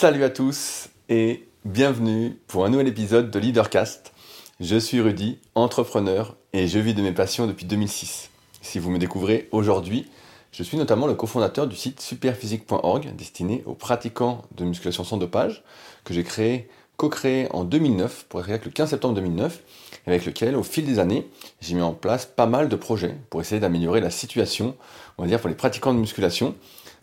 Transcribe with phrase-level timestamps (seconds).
[0.00, 4.14] Salut à tous et bienvenue pour un nouvel épisode de Leadercast.
[4.58, 8.30] Je suis Rudy, entrepreneur et je vis de mes passions depuis 2006.
[8.62, 10.08] Si vous me découvrez aujourd'hui,
[10.52, 15.62] je suis notamment le cofondateur du site superphysique.org destiné aux pratiquants de musculation sans dopage
[16.04, 19.60] que j'ai créé, co-créé en 2009 pour être le 15 septembre 2009
[20.06, 21.28] avec lequel au fil des années
[21.60, 24.76] j'ai mis en place pas mal de projets pour essayer d'améliorer la situation,
[25.18, 26.54] on va dire pour les pratiquants de musculation,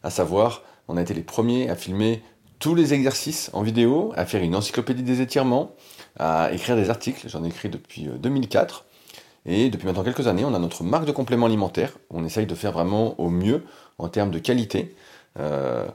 [0.01, 2.23] à savoir on a été les premiers à filmer
[2.59, 5.75] tous les exercices en vidéo, à faire une encyclopédie des étirements,
[6.17, 8.85] à écrire des articles, j'en ai écrit depuis 2004.
[9.47, 11.93] Euh, Et depuis maintenant quelques années, on a notre marque de compléments alimentaires.
[12.09, 13.63] On essaye de faire vraiment au mieux
[13.97, 14.95] en termes de qualité.
[15.39, 15.87] Euh,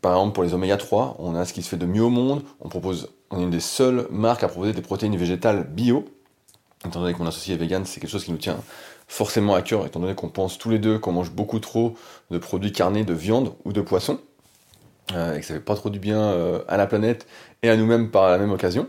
[0.00, 2.10] par exemple, pour les oméga 3, on a ce qui se fait de mieux au
[2.10, 2.42] monde.
[2.60, 6.04] On propose, on est une des seules marques à proposer des protéines végétales bio.
[6.84, 8.58] Étant donné que mon associé est vegan, c'est quelque chose qui nous tient
[9.06, 11.94] forcément à cœur, étant donné qu'on pense tous les deux qu'on mange beaucoup trop
[12.30, 14.18] de produits carnés de viande ou de poisson.
[15.14, 17.26] Euh, et que ça fait pas trop du bien euh, à la planète
[17.62, 18.86] et à nous-mêmes par la même occasion.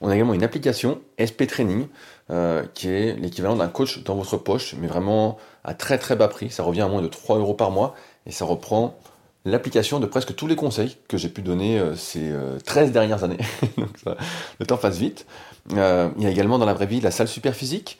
[0.00, 1.88] On a également une application SP Training
[2.30, 6.28] euh, qui est l'équivalent d'un coach dans votre poche, mais vraiment à très très bas
[6.28, 6.50] prix.
[6.50, 7.94] Ça revient à moins de 3 euros par mois
[8.26, 8.96] et ça reprend
[9.44, 12.32] l'application de presque tous les conseils que j'ai pu donner ces
[12.64, 13.38] 13 dernières années.
[13.76, 13.90] Donc
[14.58, 15.26] le temps passe vite.
[15.70, 15.80] il y
[16.26, 17.98] a également dans la vraie vie la salle super physique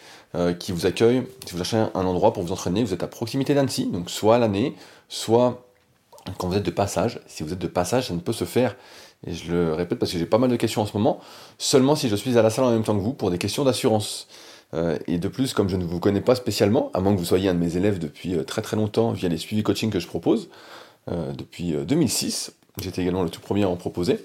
[0.58, 2.82] qui vous accueille si vous cherchez un endroit pour vous entraîner.
[2.82, 4.74] Vous êtes à proximité d'Annecy, donc soit l'année,
[5.08, 5.65] soit
[6.38, 8.76] quand vous êtes de passage, si vous êtes de passage, ça ne peut se faire,
[9.26, 11.20] et je le répète parce que j'ai pas mal de questions en ce moment,
[11.58, 13.64] seulement si je suis à la salle en même temps que vous pour des questions
[13.64, 14.28] d'assurance.
[14.74, 17.24] Euh, et de plus, comme je ne vous connais pas spécialement, à moins que vous
[17.24, 20.00] soyez un de mes élèves depuis euh, très très longtemps via les suivis coaching que
[20.00, 20.48] je propose,
[21.10, 22.52] euh, depuis 2006,
[22.82, 24.20] j'étais également le tout premier à en proposer,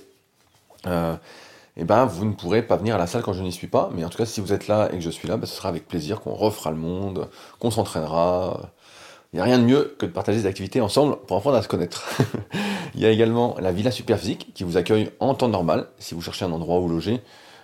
[1.77, 3.91] et ben vous ne pourrez pas venir à la salle quand je n'y suis pas,
[3.95, 5.55] mais en tout cas si vous êtes là et que je suis là, ben, ce
[5.55, 8.71] sera avec plaisir qu'on refera le monde, qu'on s'entraînera,
[9.33, 11.61] il n'y a rien de mieux que de partager des activités ensemble pour apprendre à
[11.61, 12.05] se connaître.
[12.95, 16.21] il y a également la Villa Superphysique qui vous accueille en temps normal si vous
[16.21, 17.21] cherchez un endroit où loger.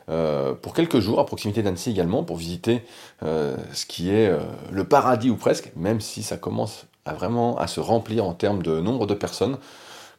[0.09, 2.83] Euh, pour quelques jours à proximité d'Annecy également pour visiter
[3.23, 4.39] euh, ce qui est euh,
[4.71, 8.63] le paradis ou presque, même si ça commence à vraiment à se remplir en termes
[8.63, 9.57] de nombre de personnes.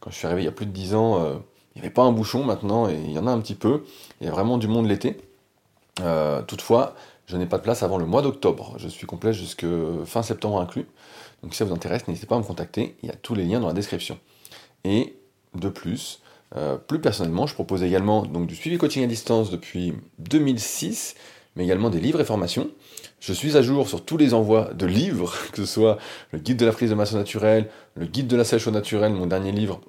[0.00, 1.18] Quand je suis arrivé il y a plus de 10 ans,
[1.74, 3.84] il n'y avait pas un bouchon maintenant et il y en a un petit peu.
[4.20, 5.16] Il y a vraiment du monde l'été.
[6.46, 6.94] toutefois,
[7.26, 8.74] je n'ai pas de place avant le mois d'octobre.
[8.78, 9.66] Je suis complet jusque
[10.04, 10.86] fin septembre inclus.
[11.42, 13.44] Donc si ça vous intéresse, n'hésitez pas à me contacter, il y a tous les
[13.44, 14.18] liens dans la description.
[14.84, 15.16] Et
[15.54, 16.20] de plus,
[16.56, 21.14] euh, plus personnellement, je propose également donc, du suivi coaching à distance depuis 2006,
[21.56, 22.70] mais également des livres et formations.
[23.20, 25.98] Je suis à jour sur tous les envois de livres, que ce soit
[26.32, 29.12] le guide de la prise de masse naturelle, le guide de la sèche au naturel,
[29.12, 29.80] mon dernier livre,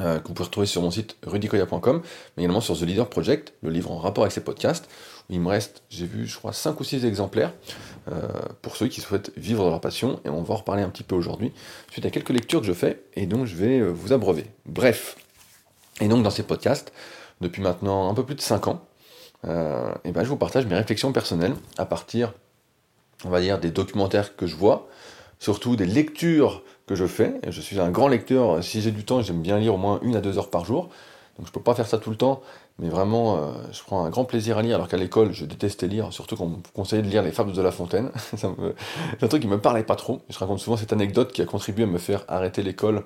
[0.00, 2.02] euh, que vous pouvez retrouver sur mon site rudicoya.com,
[2.36, 4.88] mais également sur The Leader Project, le livre en rapport avec ces podcasts,
[5.30, 7.54] il me reste, j'ai vu, je crois, 5 ou 6 exemplaires
[8.10, 8.28] euh,
[8.62, 11.14] pour ceux qui souhaitent vivre leur passion, et on va en reparler un petit peu
[11.14, 11.52] aujourd'hui,
[11.90, 14.46] suite à quelques lectures que je fais, et donc je vais euh, vous abreuver.
[14.66, 15.16] Bref,
[16.00, 16.92] et donc dans ces podcasts,
[17.40, 18.84] depuis maintenant un peu plus de 5 ans,
[19.46, 22.34] euh, et ben je vous partage mes réflexions personnelles à partir,
[23.24, 24.88] on va dire, des documentaires que je vois,
[25.38, 27.34] surtout des lectures que je fais.
[27.48, 30.16] Je suis un grand lecteur, si j'ai du temps, j'aime bien lire au moins une
[30.16, 30.90] à deux heures par jour.
[31.38, 32.42] Donc je peux pas faire ça tout le temps,
[32.80, 33.40] mais vraiment, euh,
[33.72, 36.44] je prends un grand plaisir à lire, alors qu'à l'école, je détestais lire, surtout quand
[36.44, 38.10] on me conseillait de lire les fables de La Fontaine.
[38.36, 40.22] c'est un truc qui me parlait pas trop.
[40.30, 43.04] Je raconte souvent cette anecdote qui a contribué à me faire arrêter l'école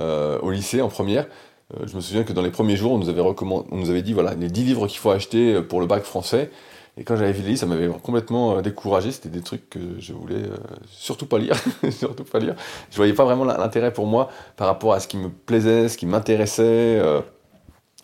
[0.00, 1.26] euh, au lycée en première.
[1.74, 3.88] Euh, je me souviens que dans les premiers jours, on nous avait, recommandé, on nous
[3.88, 6.50] avait dit voilà, les 10 livres qu'il faut acheter pour le bac français.
[6.98, 9.12] Et quand j'avais vu les livres, ça m'avait complètement découragé.
[9.12, 10.42] C'était des trucs que je voulais
[10.90, 11.56] surtout pas lire.
[11.90, 12.54] surtout pas lire.
[12.90, 15.96] Je voyais pas vraiment l'intérêt pour moi par rapport à ce qui me plaisait, ce
[15.96, 17.02] qui m'intéressait.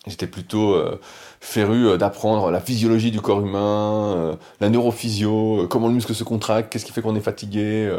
[0.05, 0.99] J'étais plutôt euh,
[1.39, 6.25] féru euh, d'apprendre la physiologie du corps humain, euh, la neurophysio, comment le muscle se
[6.25, 7.89] contracte, qu'est-ce qui fait qu'on est fatigué.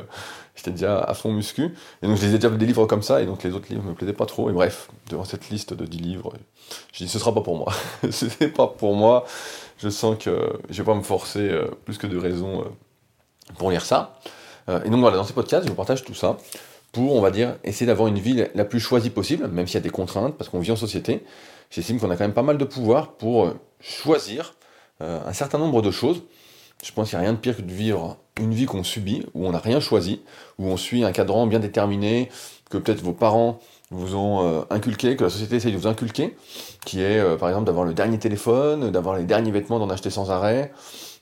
[0.54, 1.74] J'étais déjà à fond muscu.
[2.02, 3.94] Et donc je lisais déjà des livres comme ça, et donc les autres livres me
[3.94, 4.50] plaisaient pas trop.
[4.50, 6.34] Et bref, devant cette liste de 10 livres,
[6.92, 7.72] j'ai dit ce sera pas pour moi.
[8.40, 9.24] n'est pas pour moi.
[9.78, 11.50] Je sens que je vais pas me forcer
[11.86, 12.64] plus que de raisons
[13.58, 14.18] pour lire ça.
[14.68, 16.36] et donc voilà, dans ces podcasts, je vous partage tout ça
[16.92, 19.78] pour, on va dire, essayer d'avoir une vie la plus choisie possible, même s'il y
[19.78, 21.24] a des contraintes, parce qu'on vit en société
[21.70, 24.54] j'estime qu'on a quand même pas mal de pouvoir pour euh, choisir
[25.02, 26.22] euh, un certain nombre de choses.
[26.82, 29.24] Je pense qu'il n'y a rien de pire que de vivre une vie qu'on subit,
[29.34, 30.22] où on n'a rien choisi,
[30.58, 32.28] où on suit un cadran bien déterminé,
[32.68, 33.58] que peut-être vos parents
[33.90, 36.36] vous ont euh, inculqué, que la société essaye de vous inculquer,
[36.84, 40.30] qui est par exemple d'avoir le dernier téléphone, d'avoir les derniers vêtements, d'en acheter sans
[40.30, 40.72] arrêt,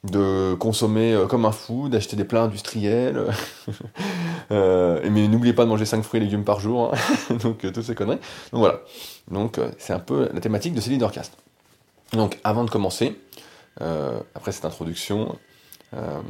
[0.05, 3.27] de consommer comme un fou, d'acheter des plats industriels.
[4.51, 7.35] mais n'oubliez pas de manger 5 fruits et légumes par jour, hein.
[7.43, 8.19] donc toutes ces conneries.
[8.53, 8.81] Donc voilà.
[9.31, 11.37] Donc euh, c'est un peu la thématique de ces leadercasts.
[12.13, 13.19] Donc avant de commencer,
[13.81, 15.39] euh, après cette introduction,
[15.95, 16.21] euh,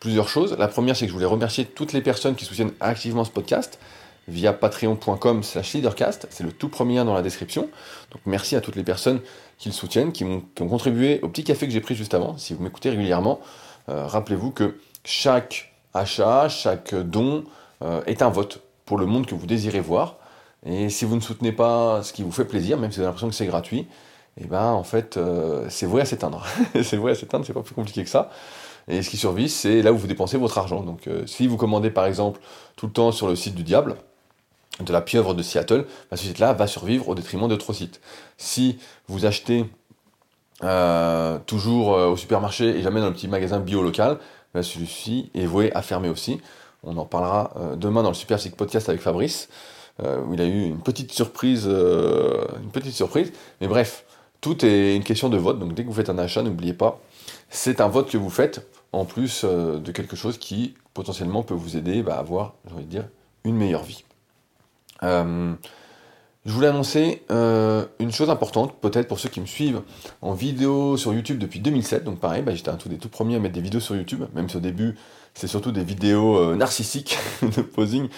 [0.00, 0.56] plusieurs choses.
[0.58, 3.78] La première, c'est que je voulais remercier toutes les personnes qui soutiennent activement ce podcast.
[4.26, 6.26] via patreon.com slash leadercast.
[6.30, 7.68] C'est le tout premier dans la description.
[8.10, 9.20] Donc merci à toutes les personnes
[9.58, 12.36] qui le soutiennent, qui, ont, contribué au petit café que j'ai pris juste avant.
[12.36, 13.40] Si vous m'écoutez régulièrement,
[13.88, 17.44] euh, rappelez-vous que chaque achat, chaque don
[17.82, 20.16] euh, est un vote pour le monde que vous désirez voir.
[20.66, 23.08] Et si vous ne soutenez pas ce qui vous fait plaisir, même si vous avez
[23.08, 23.86] l'impression que c'est gratuit,
[24.40, 26.44] eh ben en fait euh, c'est voué à s'éteindre.
[26.82, 28.30] c'est voué à s'éteindre, c'est pas plus compliqué que ça.
[28.88, 30.82] Et ce qui survit, c'est là où vous dépensez votre argent.
[30.82, 32.40] Donc si vous commandez par exemple
[32.76, 33.96] tout le temps sur le site du diable,
[34.80, 38.00] de la pieuvre de Seattle, ce site-là va survivre au détriment d'autres sites.
[38.36, 39.66] Si vous achetez
[40.62, 44.18] euh, toujours euh, au supermarché et jamais dans le petit magasin bio local,
[44.54, 46.40] bah, celui-ci est voué à fermer aussi.
[46.82, 49.48] On en parlera euh, demain dans le Super Sick Podcast avec Fabrice,
[50.00, 53.32] où il a eu une petite surprise, une petite surprise.
[53.60, 54.04] Mais bref,
[54.40, 55.60] tout est une question de vote.
[55.60, 57.00] Donc dès que vous faites un achat, n'oubliez pas,
[57.48, 61.76] c'est un vote que vous faites en plus de quelque chose qui potentiellement peut vous
[61.76, 63.08] aider bah, à avoir, j'ai envie de dire,
[63.44, 64.04] une meilleure vie.
[65.04, 65.54] Euh,
[66.46, 69.80] je voulais annoncer euh, une chose importante, peut-être pour ceux qui me suivent
[70.20, 72.04] en vidéo sur YouTube depuis 2007.
[72.04, 74.48] Donc pareil, bah, j'étais un des tout premiers à mettre des vidéos sur YouTube, même
[74.48, 74.96] si au début
[75.32, 78.08] c'est surtout des vidéos euh, narcissiques de posing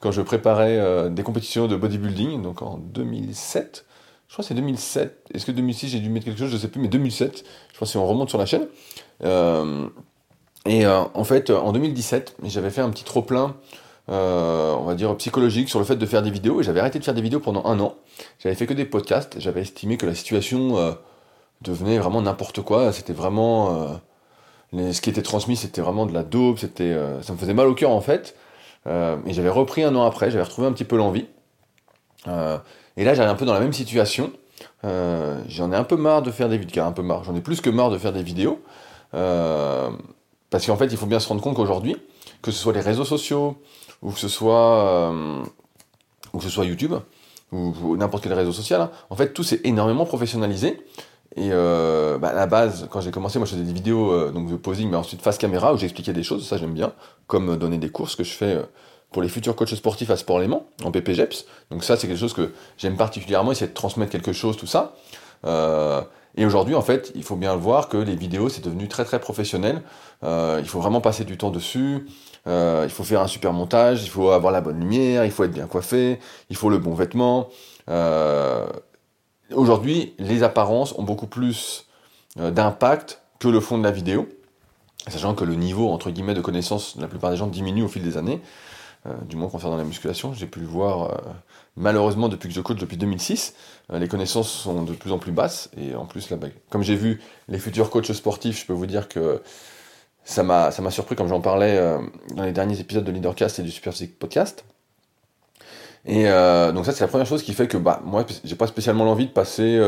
[0.00, 3.86] quand je préparais des compétitions de bodybuilding, donc en 2007.
[4.28, 5.28] Je crois que c'est 2007.
[5.32, 6.50] Est-ce que 2006 j'ai dû mettre quelque chose?
[6.50, 7.42] Je sais plus, mais 2007.
[7.72, 8.66] Je pense si on remonte sur la chaîne.
[10.66, 13.56] et en fait, en 2017, j'avais fait un petit trop plein
[14.10, 16.60] euh, on va dire, psychologique sur le fait de faire des vidéos.
[16.60, 17.94] Et j'avais arrêté de faire des vidéos pendant un an.
[18.38, 19.36] J'avais fait que des podcasts.
[19.38, 20.92] J'avais estimé que la situation euh,
[21.62, 22.92] devenait vraiment n'importe quoi.
[22.92, 23.98] C'était vraiment...
[24.72, 26.58] Euh, ce qui était transmis, c'était vraiment de la dope.
[26.58, 28.34] C'était, ça me faisait mal au cœur, en fait.
[28.86, 30.32] et j'avais repris un an après.
[30.32, 31.26] J'avais retrouvé un petit peu l'envie.
[32.26, 34.32] et là, j'allais un peu dans la même situation.
[34.82, 36.82] j'en ai un peu marre de faire des vidéos.
[36.82, 37.22] Un peu marre.
[37.22, 38.60] J'en ai plus que marre de faire des vidéos.
[39.12, 41.94] parce qu'en fait, il faut bien se rendre compte qu'aujourd'hui,
[42.44, 43.56] que ce soit les réseaux sociaux,
[44.02, 45.42] ou que ce soit, euh,
[46.34, 46.92] ou que ce soit YouTube,
[47.52, 48.90] ou, n'importe quel réseau social, hein.
[49.08, 50.78] en fait, tout s'est énormément professionnalisé.
[51.36, 54.30] Et euh, bah, à la base, quand j'ai commencé, moi je faisais des vidéos euh,
[54.30, 56.92] donc de posing, mais ensuite face caméra, où j'expliquais des choses, ça j'aime bien,
[57.26, 58.58] comme donner des courses que je fais
[59.10, 61.46] pour les futurs coachs sportifs à Sport Léman, en PPGEPS.
[61.70, 64.96] Donc ça, c'est quelque chose que j'aime particulièrement, essayer de transmettre quelque chose, tout ça.
[66.36, 69.04] et aujourd'hui, en fait, il faut bien le voir que les vidéos, c'est devenu très
[69.04, 69.82] très professionnel.
[70.22, 72.06] il faut vraiment passer du temps dessus.
[72.46, 75.44] Euh, il faut faire un super montage, il faut avoir la bonne lumière, il faut
[75.44, 76.18] être bien coiffé,
[76.50, 77.48] il faut le bon vêtement.
[77.88, 78.66] Euh,
[79.52, 81.86] aujourd'hui, les apparences ont beaucoup plus
[82.38, 84.28] euh, d'impact que le fond de la vidéo,
[85.08, 87.88] sachant que le niveau entre guillemets de connaissance de la plupart des gens diminue au
[87.88, 88.40] fil des années.
[89.28, 91.20] du moins concernant la musculation, j'ai pu le voir
[91.76, 93.54] malheureusement depuis que je coach depuis 2006,
[93.92, 96.38] les connaissances sont de plus en plus basses et en plus là,
[96.70, 99.42] comme j'ai vu les futurs coachs sportifs, je peux vous dire que
[100.24, 101.98] ça m'a surpris comme j'en parlais euh,
[102.34, 104.64] dans les derniers épisodes de Leadercast et du Super Physique Podcast.
[106.06, 108.66] Et euh, donc ça c'est la première chose qui fait que bah moi j'ai pas
[108.66, 109.80] spécialement l'envie de passer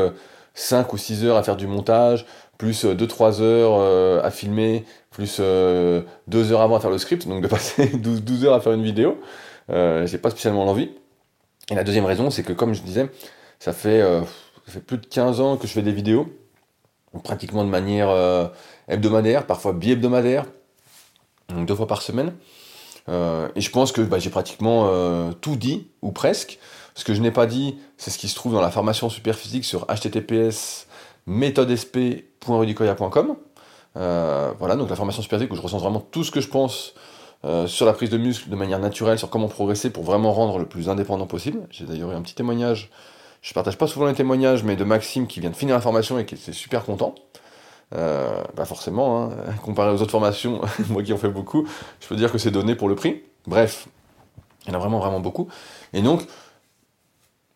[0.55, 5.41] 5 euh, ou 6 heures à faire du montage, plus 2-3 heures à filmer, plus
[5.41, 6.05] 2
[6.53, 8.85] heures avant à faire le script, donc de passer 12, 12 heures à faire une
[8.85, 9.19] vidéo,
[9.69, 10.91] j'ai pas spécialement l'envie.
[11.71, 13.11] Et la deuxième raison c'est que comme je disais,
[13.59, 14.03] ça fait
[14.87, 16.29] plus de 15 ans que je fais des vidéos,
[17.23, 18.11] pratiquement de manière
[18.89, 20.45] hebdomadaire, parfois bi-hebdomadaire,
[21.51, 22.33] deux fois par semaine.
[23.09, 26.59] Euh, et je pense que bah, j'ai pratiquement euh, tout dit, ou presque.
[26.95, 29.65] Ce que je n'ai pas dit, c'est ce qui se trouve dans la formation superphysique
[29.65, 30.87] sur https
[31.27, 33.37] méthodesp.rudicoya.com.
[33.97, 36.95] Euh, voilà, donc la formation superphysique où je ressens vraiment tout ce que je pense
[37.69, 40.67] sur la prise de muscle de manière naturelle, sur comment progresser pour vraiment rendre le
[40.67, 41.61] plus indépendant possible.
[41.71, 42.91] J'ai d'ailleurs eu un petit témoignage,
[43.47, 46.19] je partage pas souvent les témoignages, mais de Maxime qui vient de finir la formation
[46.19, 47.15] et qui est super content.
[47.95, 49.31] Euh, bah forcément, hein,
[49.63, 50.61] comparé aux autres formations,
[50.91, 51.65] moi qui en fais beaucoup,
[52.01, 53.23] je peux dire que c'est donné pour le prix.
[53.47, 53.87] Bref,
[54.65, 55.47] il y en a vraiment vraiment beaucoup.
[55.93, 56.23] Et donc,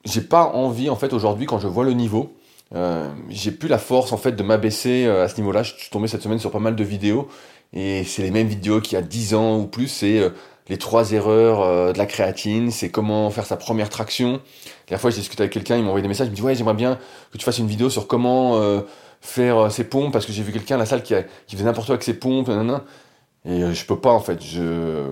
[0.04, 2.36] j'ai pas envie en fait aujourd'hui quand je vois le niveau,
[2.72, 5.64] euh, j'ai plus la force en fait de m'abaisser euh, à ce niveau-là.
[5.64, 7.26] Je suis tombé cette semaine sur pas mal de vidéos
[7.72, 9.88] et c'est les mêmes vidéos qu'il y a 10 ans ou plus.
[9.88, 10.30] C'est euh,
[10.70, 14.40] les trois erreurs de la créatine, c'est comment faire sa première traction.
[14.88, 16.54] La fois, j'ai discuté avec quelqu'un, il m'a envoyé des messages, il me dit ouais,
[16.54, 16.98] j'aimerais bien
[17.32, 18.82] que tu fasses une vidéo sur comment
[19.20, 21.14] faire euh, ses pompes parce que j'ai vu quelqu'un à la salle qui,
[21.48, 24.42] faisait n'importe quoi avec ses pompes, et euh, je peux pas en fait.
[24.42, 25.10] Je...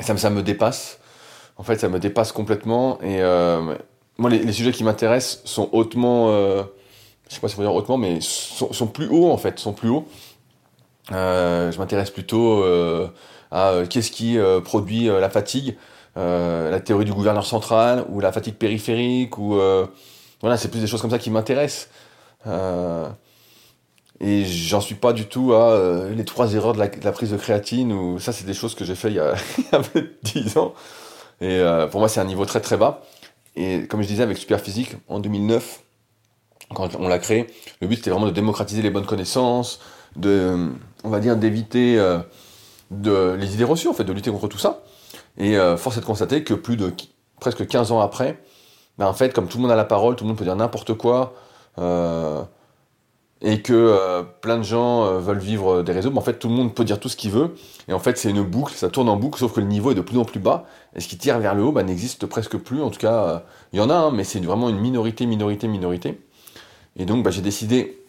[0.00, 0.98] Ça, ça me dépasse.
[1.56, 2.98] En fait, ça me dépasse complètement.
[3.02, 3.76] Et euh,
[4.16, 6.64] moi, les, sujets qui m'intéressent sont hautement, je
[7.28, 9.74] sais pas si on peut dire hautement, mais sont, sont, plus hauts en fait, sont
[9.74, 10.06] plus hauts.
[11.10, 12.64] Je m'intéresse plutôt
[13.50, 15.76] à qu'est-ce qui produit la fatigue,
[16.16, 19.58] la théorie du gouverneur central ou la fatigue périphérique ou
[20.40, 21.88] voilà, c'est plus des choses comme ça qui m'intéressent.
[22.46, 23.08] Euh,
[24.20, 27.36] et j'en suis pas du tout à euh, les trois erreurs de la, prise de
[27.36, 29.34] créatine, ou ça c'est des choses que j'ai fait il y a,
[30.22, 30.74] 10 ans.
[31.40, 33.02] Et euh, pour moi, c'est un niveau très très bas.
[33.56, 35.80] Et comme je disais avec Superphysique, en 2009,
[36.74, 37.46] quand on l'a créé,
[37.80, 39.80] le but c'était vraiment de démocratiser les bonnes connaissances,
[40.16, 40.70] de,
[41.04, 44.82] on va dire, d'éviter euh, les idées reçues, en fait, de lutter contre tout ça.
[45.38, 46.92] Et euh, force est de constater que plus de
[47.40, 48.42] presque 15 ans après,
[48.98, 50.56] ben, en fait, comme tout le monde a la parole, tout le monde peut dire
[50.56, 51.34] n'importe quoi,
[51.78, 52.42] euh,
[53.40, 56.74] et que plein de gens veulent vivre des réseaux, mais en fait, tout le monde
[56.74, 57.54] peut dire tout ce qu'il veut,
[57.88, 59.94] et en fait, c'est une boucle, ça tourne en boucle, sauf que le niveau est
[59.94, 62.58] de plus en plus bas, et ce qui tire vers le haut ben, n'existe presque
[62.58, 65.68] plus, en tout cas, il y en a, hein, mais c'est vraiment une minorité, minorité,
[65.68, 66.20] minorité.
[66.96, 67.99] Et donc, ben, j'ai décidé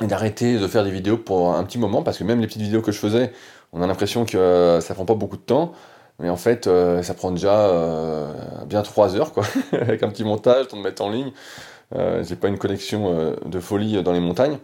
[0.00, 2.82] d'arrêter de faire des vidéos pour un petit moment, parce que même les petites vidéos
[2.82, 3.32] que je faisais,
[3.72, 5.72] on a l'impression que ça prend pas beaucoup de temps,
[6.18, 8.32] mais en fait, euh, ça prend déjà euh,
[8.66, 11.32] bien 3 heures, quoi, avec un petit montage, temps de mettre en ligne.
[11.96, 14.58] Euh, j'ai pas une connexion euh, de folie dans les montagnes.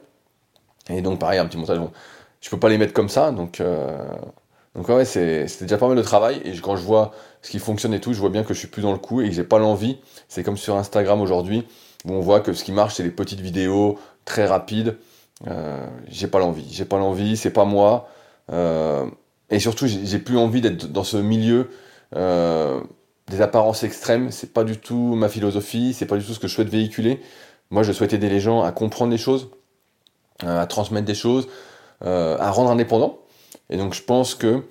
[0.88, 1.90] Et donc, pareil, un petit montage, bon,
[2.40, 3.98] je peux pas les mettre comme ça, donc, euh,
[4.74, 6.40] donc ouais, c'est- c'était déjà pas mal de travail.
[6.44, 8.68] Et quand je vois ce qui fonctionne et tout, je vois bien que je suis
[8.68, 9.98] plus dans le coup et que j'ai pas l'envie.
[10.28, 11.66] C'est comme sur Instagram aujourd'hui,
[12.06, 14.96] où on voit que ce qui marche, c'est les petites vidéos très rapides.
[15.48, 18.08] Euh, j'ai pas l'envie, j'ai pas l'envie, c'est pas moi.
[18.52, 19.06] Euh,
[19.50, 21.70] et surtout, j'ai plus envie d'être dans ce milieu
[22.16, 22.80] euh,
[23.28, 24.30] des apparences extrêmes.
[24.30, 27.20] C'est pas du tout ma philosophie, c'est pas du tout ce que je souhaite véhiculer.
[27.70, 29.50] Moi, je souhaite aider les gens à comprendre les choses,
[30.44, 31.48] à transmettre des choses,
[32.02, 33.18] à rendre indépendant.
[33.70, 34.64] Et donc, je pense que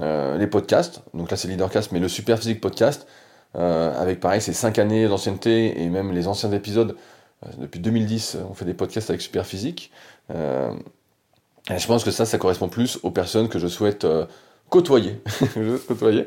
[0.00, 3.06] les podcasts, donc là c'est Leadercast, mais le Super Physique Podcast,
[3.54, 6.96] avec pareil ces 5 années d'ancienneté et même les anciens épisodes,
[7.58, 9.90] depuis 2010, on fait des podcasts avec Super Physique.
[10.34, 10.72] Euh,
[11.68, 14.26] je pense que ça, ça correspond plus aux personnes que je souhaite euh,
[14.68, 15.20] côtoyer.
[15.56, 16.24] je.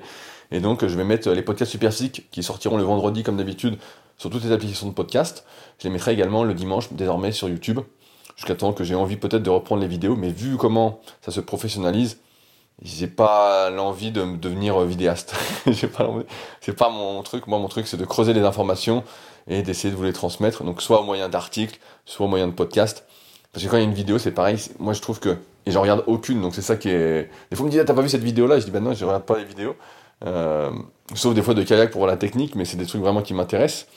[0.52, 3.78] Et donc, je vais mettre les podcasts Super Physique qui sortiront le vendredi, comme d'habitude,
[4.18, 5.46] sur toutes les applications de podcast.
[5.78, 7.80] Je les mettrai également le dimanche, désormais, sur YouTube.
[8.36, 10.16] Jusqu'à temps que j'ai envie peut-être de reprendre les vidéos.
[10.16, 12.20] Mais vu comment ça se professionnalise,
[12.82, 15.36] j'ai pas l'envie de devenir vidéaste.
[15.68, 16.10] j'ai pas.
[16.62, 17.46] C'est pas mon truc.
[17.48, 19.04] Moi, mon truc, c'est de creuser les informations
[19.48, 20.64] et d'essayer de vous les transmettre.
[20.64, 23.06] Donc, soit au moyen d'articles, soit au moyen de podcasts.
[23.54, 24.58] Parce que quand il y a une vidéo, c'est pareil.
[24.80, 25.38] Moi, je trouve que.
[25.66, 27.30] Et j'en regarde aucune, donc c'est ça qui est.
[27.50, 28.60] Des fois, on me dit, ah, t'as pas vu cette vidéo-là?
[28.60, 29.76] Je dis, ben non, je regarde pas les vidéos.
[30.26, 30.72] Euh,
[31.16, 33.88] Sauf des fois de kayak pour la technique, mais c'est des trucs vraiment qui m'intéressent.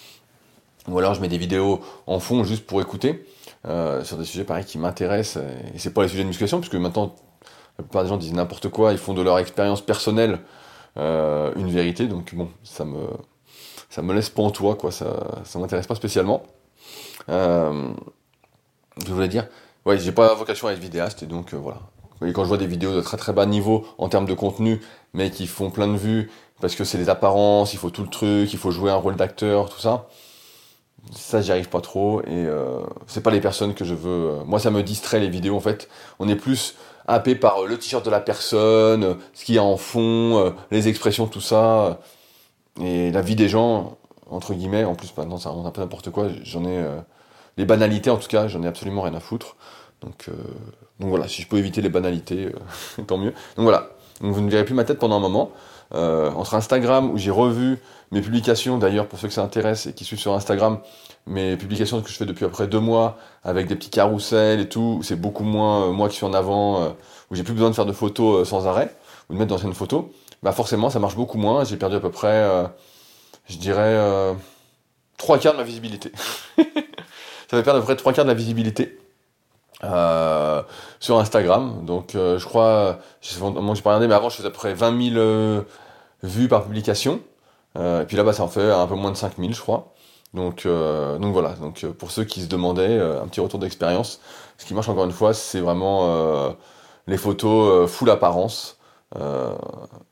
[0.89, 3.27] Ou alors, je mets des vidéos en fond juste pour écouter.
[3.67, 5.43] euh, sur des sujets pareil qui m'intéressent.
[5.75, 7.15] Et c'est pas les sujets de musculation, puisque maintenant,
[7.79, 10.41] la plupart des gens disent n'importe quoi, ils font de leur expérience personnelle
[10.99, 13.07] euh, une vérité, donc bon, ça me,
[13.91, 16.43] ça me laisse pantois, quoi, ça, ça m'intéresse pas spécialement.
[19.07, 19.47] Je voulais dire,
[19.87, 21.81] ouais, j'ai pas vocation à être vidéaste, et donc euh, voilà.
[22.25, 24.81] Et quand je vois des vidéos de très très bas niveau en termes de contenu,
[25.13, 26.31] mais qui font plein de vues,
[26.61, 29.17] parce que c'est des apparences, il faut tout le truc, il faut jouer un rôle
[29.17, 30.09] d'acteur, tout ça,
[31.13, 34.11] ça j'y arrive pas trop, et euh, c'est pas les personnes que je veux.
[34.31, 35.89] euh, Moi ça me distrait les vidéos en fait,
[36.21, 36.77] on est plus
[37.09, 41.27] happé par le t-shirt de la personne, ce qu'il y a en fond, les expressions,
[41.27, 41.99] tout ça,
[42.81, 43.97] et la vie des gens,
[44.31, 46.85] entre guillemets, en plus maintenant ça remonte un peu n'importe quoi, j'en ai...
[47.57, 49.57] les banalités en tout cas, j'en ai absolument rien à foutre.
[50.03, 50.33] Donc, euh,
[50.99, 53.33] voilà, si je peux éviter les banalités, euh, tant mieux.
[53.57, 53.91] Donc voilà,
[54.21, 55.51] donc vous ne verrez plus ma tête pendant un moment.
[55.95, 57.79] Euh, entre Instagram, où j'ai revu
[58.13, 60.79] mes publications, d'ailleurs pour ceux que ça intéresse et qui suivent sur Instagram,
[61.27, 65.01] mes publications que je fais depuis après deux mois, avec des petits carousels et tout,
[65.03, 66.95] c'est beaucoup moins moi qui suis en avant,
[67.31, 68.95] où j'ai plus besoin de faire de photos sans arrêt,
[69.29, 70.07] ou de mettre d'anciennes photos,
[70.43, 72.43] bah forcément ça marche beaucoup moins, j'ai perdu à peu près,
[73.51, 74.35] je dirais,
[75.19, 76.11] trois quarts de ma visibilité.
[77.53, 78.99] ça va perdre à peu près trois quarts de la visibilité.
[79.85, 80.63] Euh,
[81.01, 84.51] sur Instagram, donc euh, je crois, je j'ai pas regardé, mais avant je faisais à
[84.51, 85.63] peu près 20 000 euh,
[86.23, 87.21] vues par publication,
[87.77, 89.93] et puis là bah ça en fait un peu moins de 5 000 je crois,
[90.33, 94.21] donc, donc voilà, donc pour ceux qui se demandaient, un petit retour d'expérience,
[94.57, 96.55] ce qui marche encore une fois c'est vraiment
[97.09, 98.79] les photos full apparence,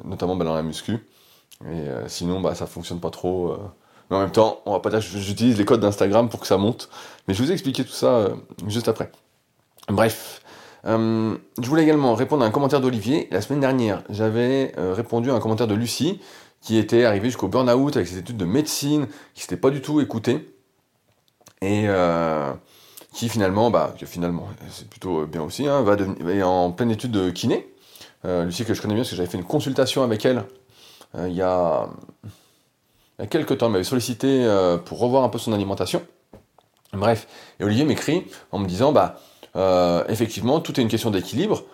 [0.04, 1.06] notamment bah, dans la muscu,
[1.70, 3.56] et sinon bah ça fonctionne pas trop,
[4.10, 6.58] mais en même temps on va pas dire j'utilise les codes d'Instagram pour que ça
[6.58, 6.88] monte,
[7.26, 8.34] mais je vous ai expliqué tout ça euh,
[8.66, 9.10] juste après.
[9.88, 10.42] Bref,
[10.84, 13.28] euh, je voulais également répondre à un commentaire d'Olivier.
[13.30, 16.20] La semaine dernière, j'avais euh, répondu à un commentaire de Lucie
[16.60, 20.00] qui était arrivée jusqu'au burn-out avec ses études de médecine, qui s'était pas du tout
[20.00, 20.54] écoutée
[21.62, 21.86] et
[23.14, 27.30] qui finalement, bah, finalement, c'est plutôt bien aussi, hein, va devenir en pleine étude de
[27.30, 27.72] kiné.
[28.24, 30.44] Lucie que je connais bien parce que j'avais fait une consultation avec elle
[31.16, 31.88] il y a
[33.20, 36.02] il y a quelques temps, elle m'avait sollicité euh, pour revoir un peu son alimentation.
[36.94, 37.28] Bref,
[37.60, 39.20] et Olivier m'écrit en me disant, bah
[39.56, 41.64] euh, effectivement, tout est une question d'équilibre,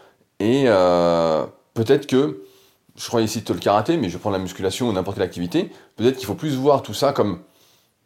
[0.41, 2.43] et euh, peut-être que,
[2.97, 6.17] je crois ici le karaté, mais je prends la musculation ou n'importe quelle activité, peut-être
[6.17, 7.39] qu'il faut plus voir tout ça comme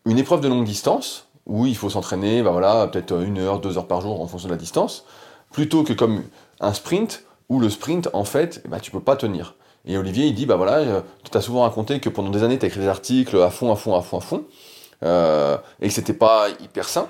[0.04, 3.78] une épreuve de longue distance, où il faut s'entraîner, bah voilà, peut-être une heure, deux
[3.78, 5.06] heures par jour en fonction de la distance,
[5.50, 6.25] plutôt que comme
[6.61, 9.54] un sprint, où le sprint, en fait, bah, tu peux pas tenir.
[9.87, 12.64] Et Olivier, il dit, bah voilà, tu t'as souvent raconté que pendant des années, tu
[12.64, 14.44] as écrit des articles à fond, à fond, à fond, à fond,
[15.02, 17.08] et que c'était pas hyper sain.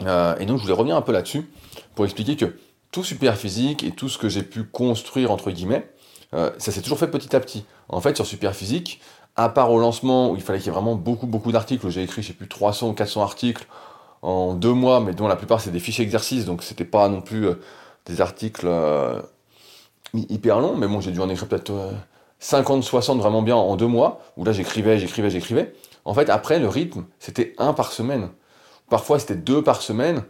[0.00, 1.50] et donc, je voulais revenir un peu là-dessus
[1.96, 2.56] pour expliquer que
[2.92, 5.90] tout super physique et tout ce que j'ai pu construire, entre guillemets,
[6.32, 7.64] ça s'est toujours fait petit à petit.
[7.88, 9.00] En fait, sur super physique,
[9.36, 12.02] à part au lancement où il fallait qu'il y ait vraiment beaucoup, beaucoup d'articles, j'ai
[12.02, 13.66] écrit, je sais plus, 300 ou 400 articles
[14.20, 17.20] en deux mois, mais dont la plupart c'est des fichiers exercices, donc c'était pas non
[17.20, 17.54] plus euh,
[18.06, 19.20] des articles euh,
[20.14, 21.72] hyper longs, mais bon, j'ai dû en écrire peut-être
[22.38, 25.74] 50, euh, 60 vraiment bien en deux mois, où là j'écrivais, j'écrivais, j'écrivais.
[26.04, 28.28] En fait, après, le rythme, c'était un par semaine.
[28.90, 30.22] Parfois, c'était deux par semaine,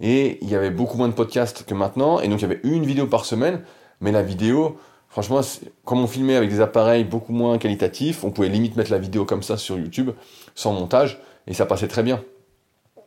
[0.00, 2.60] et il y avait beaucoup moins de podcasts que maintenant, et donc il y avait
[2.62, 3.62] une vidéo par semaine,
[4.00, 4.78] mais la vidéo,
[5.08, 5.40] franchement,
[5.84, 9.24] comme on filmait avec des appareils beaucoup moins qualitatifs, on pouvait limite mettre la vidéo
[9.24, 10.10] comme ça sur YouTube,
[10.54, 12.22] sans montage, et ça passait très bien.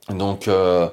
[0.09, 0.89] Donc, euh,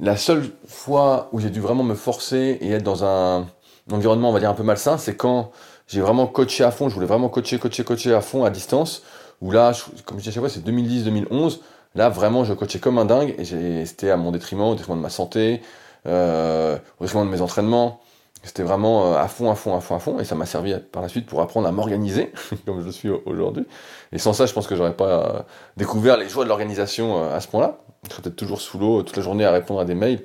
[0.00, 3.46] la seule fois où j'ai dû vraiment me forcer et être dans un,
[3.92, 5.50] environnement, on va dire, un peu malsain, c'est quand
[5.86, 9.02] j'ai vraiment coaché à fond, je voulais vraiment coacher, coacher, coacher à fond à distance,
[9.40, 9.72] où là,
[10.04, 11.60] comme je dis à chaque fois, c'est 2010-2011,
[11.94, 15.02] là, vraiment, je coachais comme un dingue, et c'était à mon détriment, au détriment de
[15.02, 15.62] ma santé,
[16.06, 18.00] euh, au détriment de mes entraînements,
[18.42, 20.74] c'était vraiment euh, à fond, à fond, à fond, à fond, et ça m'a servi
[20.92, 22.32] par la suite pour apprendre à m'organiser,
[22.66, 23.66] comme je suis aujourd'hui.
[24.12, 27.48] Et sans ça, je pense que j'aurais pas découvert les joies de l'organisation à ce
[27.48, 30.22] point-là je serais peut-être toujours sous l'eau toute la journée à répondre à des mails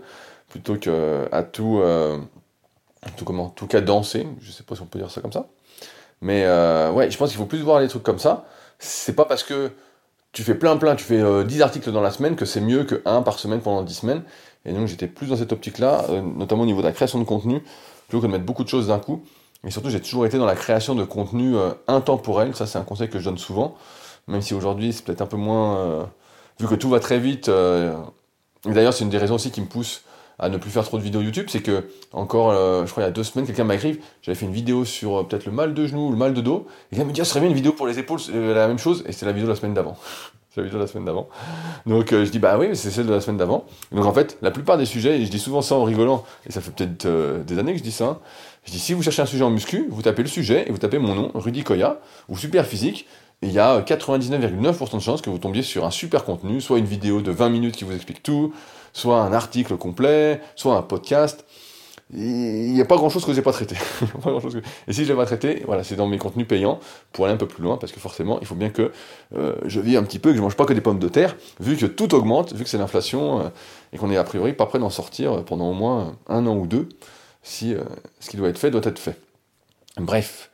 [0.50, 2.18] plutôt qu'à tout, euh,
[3.25, 4.27] comment, tout qu'à danser.
[4.41, 5.48] Je sais pas si on peut dire ça comme ça.
[6.22, 8.46] Mais euh, ouais, je pense qu'il faut plus voir les trucs comme ça.
[8.79, 9.72] C'est pas parce que
[10.31, 12.84] tu fais plein plein, tu fais 10 euh, articles dans la semaine que c'est mieux
[12.84, 14.24] que un par semaine pendant 10 semaines.
[14.65, 17.63] Et donc j'étais plus dans cette optique-là, notamment au niveau de la création de contenu,
[18.08, 19.24] plutôt que de mettre beaucoup de choses d'un coup.
[19.65, 21.55] Et surtout, j'ai toujours été dans la création de contenu
[21.88, 22.55] intemporel.
[22.55, 23.75] Ça, c'est un conseil que je donne souvent,
[24.27, 26.08] même si aujourd'hui, c'est peut-être un peu moins
[26.62, 27.93] vu que tout va très vite, euh,
[28.65, 30.03] d'ailleurs c'est une des raisons aussi qui me pousse
[30.41, 33.05] à ne plus faire trop de vidéos YouTube, c'est que encore, euh, je crois il
[33.05, 35.51] y a deux semaines, quelqu'un m'a écrit, j'avais fait une vidéo sur euh, peut-être le
[35.51, 37.39] mal de genou ou le mal de dos, et il me dit, ah, ce serait
[37.39, 39.53] bien une vidéo pour les épaules, c'est la même chose, et c'est la vidéo de
[39.53, 39.95] la semaine d'avant.
[40.50, 41.29] c'est la vidéo de la semaine d'avant.
[41.86, 43.65] Donc je dis, bah oui, c'est celle de la semaine d'avant.
[43.91, 46.51] Donc en fait, la plupart des sujets, et je dis souvent ça en rigolant, et
[46.51, 47.08] ça fait peut-être
[47.45, 48.19] des années que je dis ça,
[48.65, 50.77] je dis, si vous cherchez un sujet en muscu, vous tapez le sujet, et vous
[50.77, 51.99] tapez mon nom, Rudy Koya,
[52.30, 53.08] ou Super Physique,
[53.43, 56.86] il y a 99,9% de chances que vous tombiez sur un super contenu, soit une
[56.86, 58.54] vidéo de 20 minutes qui vous explique tout,
[58.93, 61.45] soit un article complet, soit un podcast.
[62.13, 63.77] Il n'y a pas grand chose que j'ai pas traité.
[64.88, 66.80] Et si je l'ai pas traité, voilà, c'est dans mes contenus payants
[67.13, 68.91] pour aller un peu plus loin, parce que forcément, il faut bien que
[69.38, 71.38] euh, je vis un petit peu, que je mange pas que des pommes de terre,
[71.62, 73.49] vu que tout augmente, vu que c'est l'inflation, euh,
[73.93, 76.67] et qu'on est a priori pas prêt d'en sortir pendant au moins un an ou
[76.67, 76.89] deux,
[77.43, 77.84] si euh,
[78.19, 79.17] ce qui doit être fait doit être fait.
[79.97, 80.49] Bref,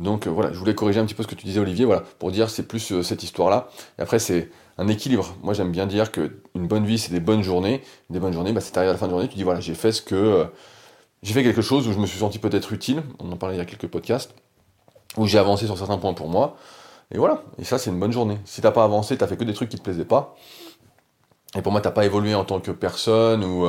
[0.00, 2.02] donc euh, voilà, je voulais corriger un petit peu ce que tu disais Olivier, voilà,
[2.18, 3.68] pour dire c'est plus euh, cette histoire-là.
[3.98, 4.50] Et après c'est
[4.80, 5.36] un équilibre.
[5.42, 7.82] Moi j'aime bien dire que une bonne vie c'est des bonnes journées.
[8.08, 9.74] Des bonnes journées, bah, c'est arrivé à la fin de journée, tu dis voilà j'ai
[9.74, 10.44] fait ce que euh,
[11.22, 13.02] j'ai fait quelque chose où je me suis senti peut-être utile.
[13.18, 14.34] On en parlait il y a quelques podcasts
[15.16, 16.56] où j'ai avancé sur certains points pour moi.
[17.12, 18.38] Et voilà, et ça c'est une bonne journée.
[18.44, 20.36] Si t'as pas avancé, t'as fait que des trucs qui te plaisaient pas.
[21.56, 23.66] Et pour moi, t'as pas évolué en tant que personne ou,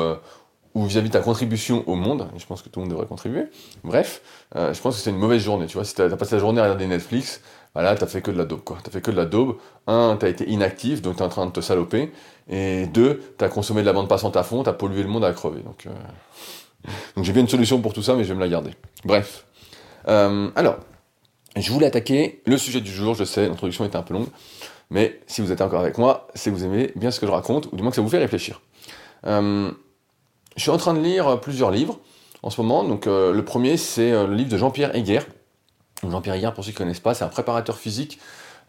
[0.73, 3.07] ou vis-à-vis de ta contribution au monde, et je pense que tout le monde devrait
[3.07, 3.45] contribuer,
[3.83, 4.21] bref,
[4.55, 6.39] euh, je pense que c'est une mauvaise journée, tu vois, si t'as as passé la
[6.39, 7.41] journée à regarder Netflix,
[7.73, 8.77] bah là, t'as fait que de la daube, quoi.
[8.83, 9.55] T'as fait que de la daube.
[9.87, 12.11] Un, t'as été inactif, donc t'es en train de te saloper.
[12.49, 15.31] Et deux, t'as consommé de la bande passante à fond, t'as pollué le monde à
[15.31, 15.61] crever.
[15.61, 16.89] Donc, euh...
[17.15, 18.71] donc j'ai bien une solution pour tout ça, mais je vais me la garder.
[19.05, 19.45] Bref.
[20.07, 20.77] Euh, alors,
[21.55, 24.27] je voulais attaquer le sujet du jour, je sais, l'introduction était un peu longue,
[24.89, 27.31] mais si vous êtes encore avec moi, c'est que vous aimez bien ce que je
[27.31, 28.61] raconte, ou du moins que ça vous fait réfléchir.
[29.27, 29.71] Euh,
[30.57, 31.99] je suis en train de lire plusieurs livres
[32.43, 32.83] en ce moment.
[32.83, 35.21] Donc, le premier, c'est le livre de Jean-Pierre Heger.
[36.09, 38.19] Jean-Pierre Heger, pour ceux qui ne connaissent pas, c'est un préparateur physique,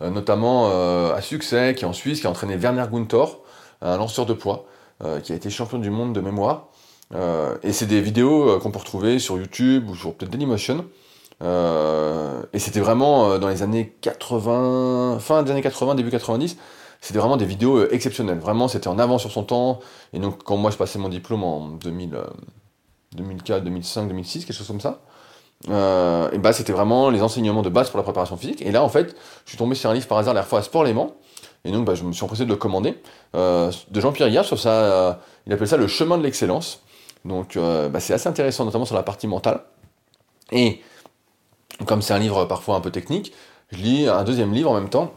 [0.01, 0.69] notamment
[1.13, 3.39] à succès, qui est en Suisse, qui a entraîné Werner Gunther,
[3.81, 4.67] un lanceur de poids,
[5.23, 6.69] qui a été champion du monde de mémoire.
[7.63, 10.85] et c'est des vidéos qu'on peut retrouver sur YouTube ou sur peut-être Dailymotion.
[11.41, 16.57] et c'était vraiment dans les années 80, fin des années 80, début 90
[17.03, 18.39] c'était vraiment des vidéos euh, exceptionnelles.
[18.39, 19.81] Vraiment, c'était en avant sur son temps.
[20.15, 22.17] Et donc, quand moi je passais mon diplôme en 2000,
[23.17, 25.03] 2004, 2005, 2006, quelque chose comme ça,
[25.69, 28.63] euh, et bah c'était vraiment les enseignements de base pour la préparation physique.
[28.63, 30.63] Et là, en fait, je suis tombé sur un livre par hasard, la fois à
[30.63, 31.13] Sport Léman.
[31.65, 33.01] Et donc, bah, je me suis empressé de le commander.
[33.37, 36.83] Euh, de Jean-Pierre Hier sur ça, il appelle ça le chemin de l'excellence.
[37.25, 39.61] Donc, bah, c'est assez intéressant, notamment sur la partie mentale.
[40.51, 40.83] Et
[41.87, 43.33] comme c'est un livre parfois un peu technique,
[43.71, 45.13] je lis un deuxième livre en même temps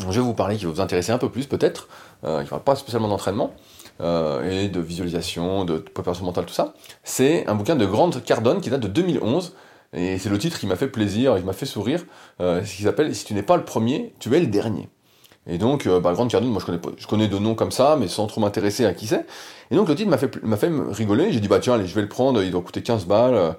[0.00, 1.88] je vais vous parler qui va vous intéresser un peu plus peut-être,
[2.24, 3.54] euh, il ne pas spécialement d'entraînement, euh,
[4.00, 6.74] et de visualisation, de préparation mentale, tout ça.
[7.04, 9.54] C'est un bouquin de Grant Cardone qui date de 2011,
[9.94, 12.04] et c'est le titre qui m'a fait plaisir, qui m'a fait sourire,
[12.40, 14.88] euh, ce qui s'appelle Si tu n'es pas le premier, tu es le dernier.
[15.46, 17.70] Et donc, euh, bah, Grant Cardone, moi je connais, pas, je connais de noms comme
[17.70, 19.24] ça, mais sans trop m'intéresser à qui c'est.
[19.70, 21.94] Et donc le titre m'a fait, m'a fait rigoler, j'ai dit bah tiens, allez, je
[21.94, 23.56] vais le prendre, il doit coûter 15 balles,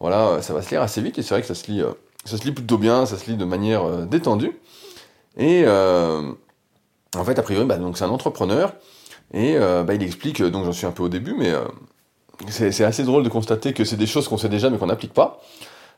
[0.00, 1.82] voilà, ça va se lire assez vite, et c'est vrai que ça se lit
[2.24, 4.58] ça se lit plutôt bien, ça se lit de manière détendue.
[5.38, 8.74] Et en fait, a priori, bah, donc c'est un entrepreneur
[9.32, 11.52] et bah, il explique, donc j'en suis un peu au début, mais
[12.48, 15.12] c'est assez drôle de constater que c'est des choses qu'on sait déjà mais qu'on n'applique
[15.14, 15.40] pas.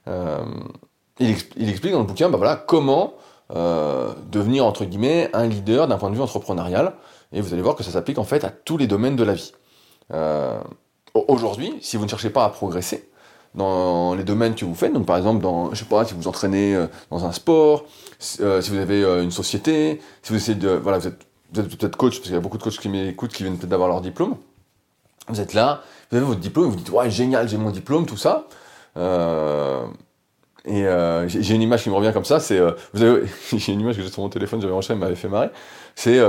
[0.07, 3.15] il, explique dans le bouquin, bah, voilà, comment
[3.51, 6.95] devenir entre guillemets un leader d'un point de vue entrepreneurial.
[7.33, 9.35] Et vous allez voir que ça s'applique en fait à tous les domaines de la
[9.35, 9.53] vie.
[11.15, 13.11] Aujourd'hui, si vous ne cherchez pas à progresser
[13.55, 16.27] dans les domaines que vous faites, donc par exemple, dans, je sais pas, si vous
[16.27, 17.85] entraînez euh, dans un sport,
[18.41, 21.01] euh, si vous avez euh, une société, si vous essayez de, voilà,
[21.53, 23.89] peut-être coach, parce qu'il y a beaucoup de coachs qui m'écoutent qui viennent peut-être d'avoir
[23.89, 24.37] leur diplôme.
[25.29, 28.17] Vous êtes là, vous avez votre diplôme, vous dites ouais génial, j'ai mon diplôme, tout
[28.17, 28.47] ça.
[28.97, 30.85] et
[31.27, 32.61] j'ai une image qui me revient comme ça, c'est,
[32.93, 35.29] vous avez, j'ai une image que j'ai sur mon téléphone, j'avais enchaîné, elle m'avait fait
[35.29, 35.51] marrer.
[35.95, 36.21] C'est,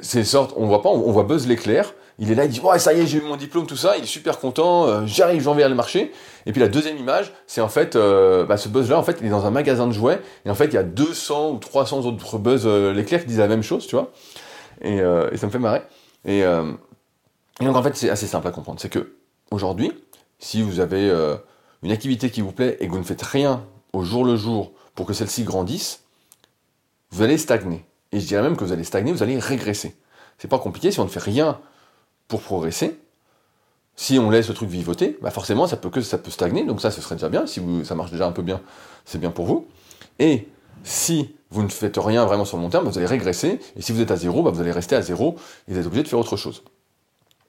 [0.00, 2.78] c'est sorte, on voit pas, on, voit Buzz l'éclair il est là, il dit ouais
[2.78, 5.42] ça y est j'ai eu mon diplôme tout ça, il est super content, euh, j'arrive,
[5.42, 6.12] j'en vais à le marché.
[6.46, 9.16] Et puis la deuxième image, c'est en fait euh, bah, ce buzz là en fait
[9.20, 11.58] il est dans un magasin de jouets et en fait il y a 200 ou
[11.58, 14.12] 300 autres buzz euh, l'éclair qui disent la même chose, tu vois.
[14.80, 15.82] Et, ça me fait marrer.
[16.24, 16.44] Et,
[17.60, 19.14] donc en fait c'est assez simple à comprendre, c'est que
[19.50, 19.92] aujourd'hui
[20.38, 21.08] si vous avez
[21.82, 24.72] une activité qui vous plaît et que vous ne faites rien au jour le jour
[24.94, 26.02] pour que celle-ci grandisse,
[27.10, 27.84] vous allez stagner.
[28.12, 29.96] Et je dirais même que vous allez stagner, vous allez régresser.
[30.38, 31.60] C'est pas compliqué si on ne fait rien
[32.28, 32.98] pour progresser,
[33.96, 36.80] si on laisse le truc vivoter, bah forcément ça peut que ça peut stagner, donc
[36.80, 38.60] ça ce serait déjà bien, si vous, ça marche déjà un peu bien,
[39.04, 39.68] c'est bien pour vous.
[40.18, 40.48] Et
[40.84, 43.92] si vous ne faites rien vraiment sur le long terme, vous allez régresser, et si
[43.92, 46.08] vous êtes à zéro, bah vous allez rester à zéro, et vous êtes obligé de
[46.08, 46.62] faire autre chose.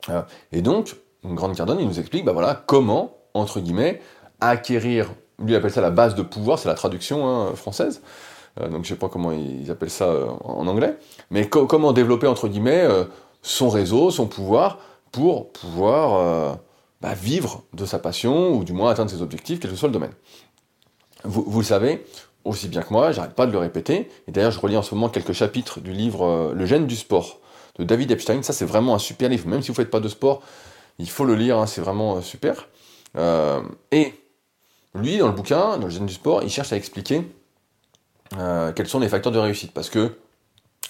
[0.10, 0.22] Euh,
[0.52, 4.02] et donc, grande Cardone, il nous explique bah voilà, comment, entre guillemets,
[4.40, 8.02] acquérir, lui appelle ça la base de pouvoir, c'est la traduction hein, française,
[8.60, 10.98] euh, donc je sais pas comment ils appellent ça euh, en anglais,
[11.30, 12.88] mais comment développer, entre guillemets,
[13.46, 14.80] son réseau, son pouvoir,
[15.12, 16.54] pour pouvoir euh,
[17.00, 19.94] bah, vivre de sa passion, ou du moins atteindre ses objectifs, quel que soit le
[19.94, 20.14] domaine.
[21.24, 22.06] Vous, le savez
[22.46, 24.96] aussi bien que moi, j'arrête pas de le répéter, et d'ailleurs je relis en ce
[24.96, 27.40] moment quelques chapitres du livre euh, Le gène du sport
[27.78, 30.00] de David Epstein, ça c'est vraiment un super livre, même si vous ne faites pas
[30.00, 30.42] de sport,
[30.98, 32.68] il faut le lire, hein, c'est vraiment euh, super.
[33.92, 34.14] et
[34.94, 37.22] lui, dans le bouquin, dans le gène du sport, il cherche à expliquer
[38.76, 40.18] quels sont les facteurs de réussite, parce que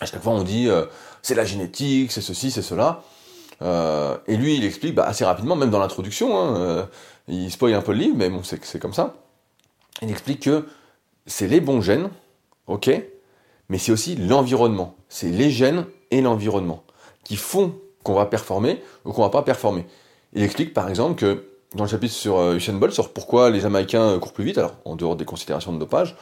[0.02, 0.86] à chaque fois on dit euh,
[1.22, 3.04] c'est la génétique, c'est ceci, c'est cela.
[3.62, 6.86] Euh, et lui, il explique bah, assez rapidement, même dans l'introduction, hein, euh,
[7.28, 9.16] il spoil un peu le livre, mais bon, c'est comme ça.
[10.02, 10.66] Il explique que
[11.26, 12.10] c'est les bons gènes,
[12.68, 12.90] ok,
[13.70, 14.96] mais c'est aussi l'environnement.
[15.10, 16.84] C'est les gènes et l'environnement
[17.24, 19.86] qui font qu'on va performer ou qu'on va pas performer.
[20.34, 24.18] Il explique par exemple que dans le chapitre sur Usain Bolt, sur pourquoi les Américains
[24.20, 26.16] courent plus vite, alors en dehors des considérations de dopage,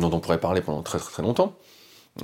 [0.00, 1.54] dont on pourrait parler pendant très très, longtemps,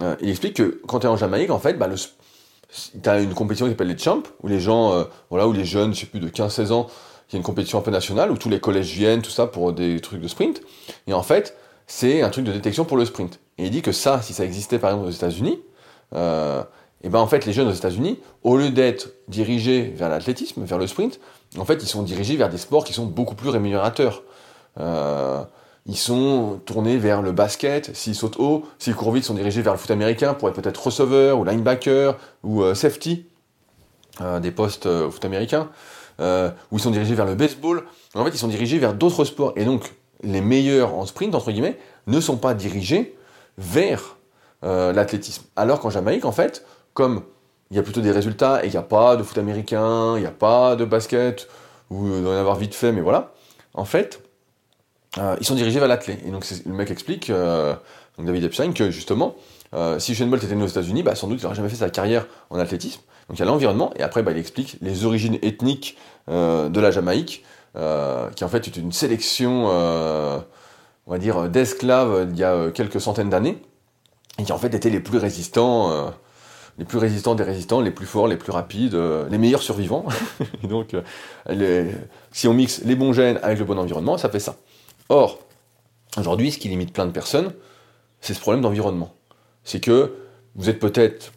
[0.00, 3.34] euh, il explique que quand tu es en Jamaïque, en fait, bah, tu as une
[3.34, 6.06] compétition qui s'appelle les Champs, où les gens, euh, voilà, où les jeunes, je sais
[6.06, 6.86] plus, de 15-16 ans,
[7.30, 9.46] il y a une compétition un peu nationale, où tous les collèges viennent, tout ça,
[9.46, 10.62] pour des trucs de sprint.
[11.06, 13.38] Et en fait, c'est un truc de détection pour le sprint.
[13.58, 15.60] Et il dit que ça, si ça existait par exemple aux États-Unis,
[16.14, 16.62] euh,
[17.02, 20.78] et ben en fait, les jeunes aux États-Unis, au lieu d'être dirigés vers l'athlétisme, vers
[20.78, 21.20] le sprint,
[21.58, 24.22] en fait, ils sont dirigés vers des sports qui sont beaucoup plus rémunérateurs.
[24.78, 25.42] Euh,
[25.86, 29.62] ils sont tournés vers le basket, s'ils sautent haut, s'ils courent vite, ils sont dirigés
[29.62, 33.26] vers le foot américain pour être peut-être receveur ou linebacker ou euh, safety,
[34.20, 35.68] euh, des postes euh, au foot américain,
[36.20, 37.84] ou ils sont dirigés vers le baseball.
[38.14, 39.52] En fait, ils sont dirigés vers d'autres sports.
[39.56, 43.16] Et donc, les meilleurs en sprint, entre guillemets, ne sont pas dirigés
[43.58, 44.16] vers
[44.62, 45.44] l'athlétisme.
[45.56, 47.22] Alors qu'en Jamaïque, en fait, comme
[47.70, 50.20] il y a plutôt des résultats et il n'y a pas de foot américain, il
[50.20, 51.48] n'y a pas de basket,
[51.90, 53.32] ou il doit y en avoir vite fait, mais voilà,
[53.74, 54.22] en fait,
[55.18, 56.20] euh, ils sont dirigés vers l'athlète.
[56.26, 57.74] Et donc le mec explique, euh,
[58.16, 59.36] donc David Epstein, que justement,
[59.74, 61.76] euh, si Usain Bolt était né aux États-Unis, bah, sans doute il n'aurait jamais fait
[61.76, 63.00] sa carrière en athlétisme.
[63.28, 65.96] Donc il y a l'environnement, et après bah, il explique les origines ethniques
[66.28, 72.44] de la Jamaïque, qui en fait est une sélection, on va dire, d'esclaves il y
[72.44, 73.58] a quelques centaines d'années,
[74.38, 76.12] et qui en fait étaient les plus résistants
[76.78, 78.98] les plus résistants des résistants, les plus forts, les plus rapides,
[79.30, 80.06] les meilleurs survivants.
[80.64, 80.96] et donc,
[82.32, 84.56] si on mixe les bons gènes avec le bon environnement, ça fait ça.
[85.08, 85.40] Or,
[86.16, 87.52] aujourd'hui, ce qui limite plein de personnes,
[88.20, 89.12] c'est ce problème d'environnement.
[89.70, 90.16] C'est que
[90.56, 91.30] vous êtes peut-être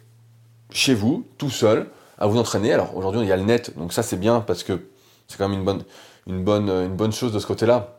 [0.70, 2.72] chez vous, tout seul, à vous entraîner.
[2.72, 4.88] Alors aujourd'hui, il y a le net, donc ça c'est bien parce que
[5.28, 5.84] c'est quand même
[6.26, 7.96] une bonne, chose de ce côté-là.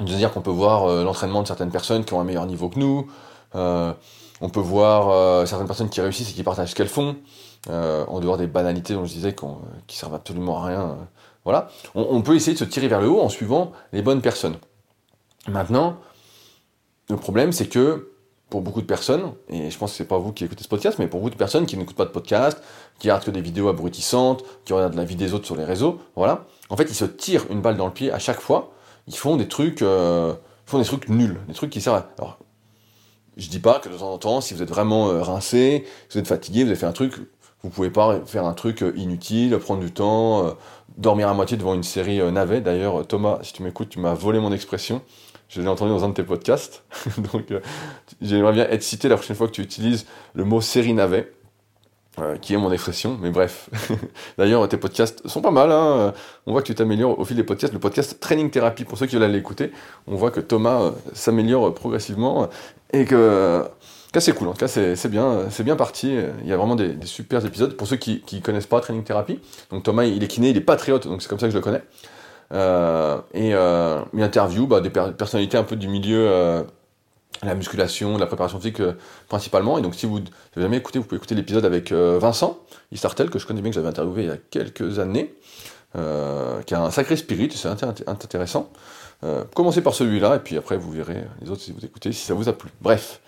[0.00, 2.46] De se dire qu'on peut voir euh, l'entraînement de certaines personnes qui ont un meilleur
[2.46, 3.08] niveau que nous.
[3.54, 3.92] Euh,
[4.40, 7.14] on peut voir euh, certaines personnes qui réussissent et qui partagent ce qu'elles font,
[7.68, 9.36] en dehors des banalités dont je disais
[9.86, 10.96] qui servent absolument à rien.
[11.44, 11.68] voilà.
[11.94, 14.56] on peut essayer de se tirer vers le haut en suivant les bonnes personnes.
[15.46, 15.98] Maintenant,
[17.08, 18.11] le problème, c'est que
[18.52, 20.98] pour beaucoup de personnes, et je pense que c'est pas vous qui écoutez ce podcast,
[20.98, 22.62] mais pour beaucoup de personnes qui n'écoutent pas de podcast,
[22.98, 25.98] qui regardent que des vidéos abrutissantes, qui regardent la vie des autres sur les réseaux,
[26.16, 28.72] voilà, en fait, ils se tirent une balle dans le pied à chaque fois
[29.08, 30.34] ils font des trucs, euh,
[30.66, 32.08] font des trucs nuls, des trucs qui servent à...
[32.18, 32.38] Alors,
[33.36, 36.18] je dis pas que de temps en temps, si vous êtes vraiment euh, rincé, si
[36.18, 37.14] vous êtes fatigué, vous avez fait un truc,
[37.62, 40.54] vous pouvez pas faire un truc euh, inutile, prendre du temps,
[40.98, 42.60] dormir à moitié devant une série navet.
[42.60, 45.00] D'ailleurs, Thomas, si tu m'écoutes, tu m'as volé mon expression.
[45.52, 46.82] Je l'ai entendu dans un de tes podcasts.
[47.32, 47.52] Donc,
[48.22, 51.30] j'aimerais bien être cité la prochaine fois que tu utilises le mot série navet.
[52.18, 53.70] Euh, qui est mon expression, mais bref.
[54.38, 56.12] D'ailleurs, tes podcasts sont pas mal, hein.
[56.44, 57.72] on voit que tu t'améliores au fil des podcasts.
[57.72, 59.72] Le podcast Training Therapy, pour ceux qui veulent aller l'écouter,
[60.06, 62.50] on voit que Thomas euh, s'améliore progressivement
[62.92, 63.64] et que,
[64.18, 66.14] c'est cool, en tout cas c'est bien, bien parti.
[66.42, 67.78] Il y a vraiment des, des super épisodes.
[67.78, 70.60] Pour ceux qui ne connaissent pas Training Therapy, donc Thomas il est kiné, il est
[70.60, 71.80] patriote, donc c'est comme ça que je le connais.
[72.52, 76.64] Euh, et il interview bah, des personnalités un peu du milieu
[77.42, 78.94] la musculation, la préparation physique euh,
[79.28, 79.78] principalement.
[79.78, 82.58] Et donc, si vous n'avez jamais écouté, vous pouvez écouter l'épisode avec euh, Vincent
[82.92, 85.34] Istartel, que je connais bien, que j'avais interviewé il y a quelques années,
[85.96, 87.68] euh, qui a un sacré spirit, c'est
[88.06, 88.70] intéressant.
[89.54, 92.34] commencez par celui-là, et puis après, vous verrez les autres si vous écoutez, si ça
[92.34, 92.70] vous a plu.
[92.80, 93.20] Bref.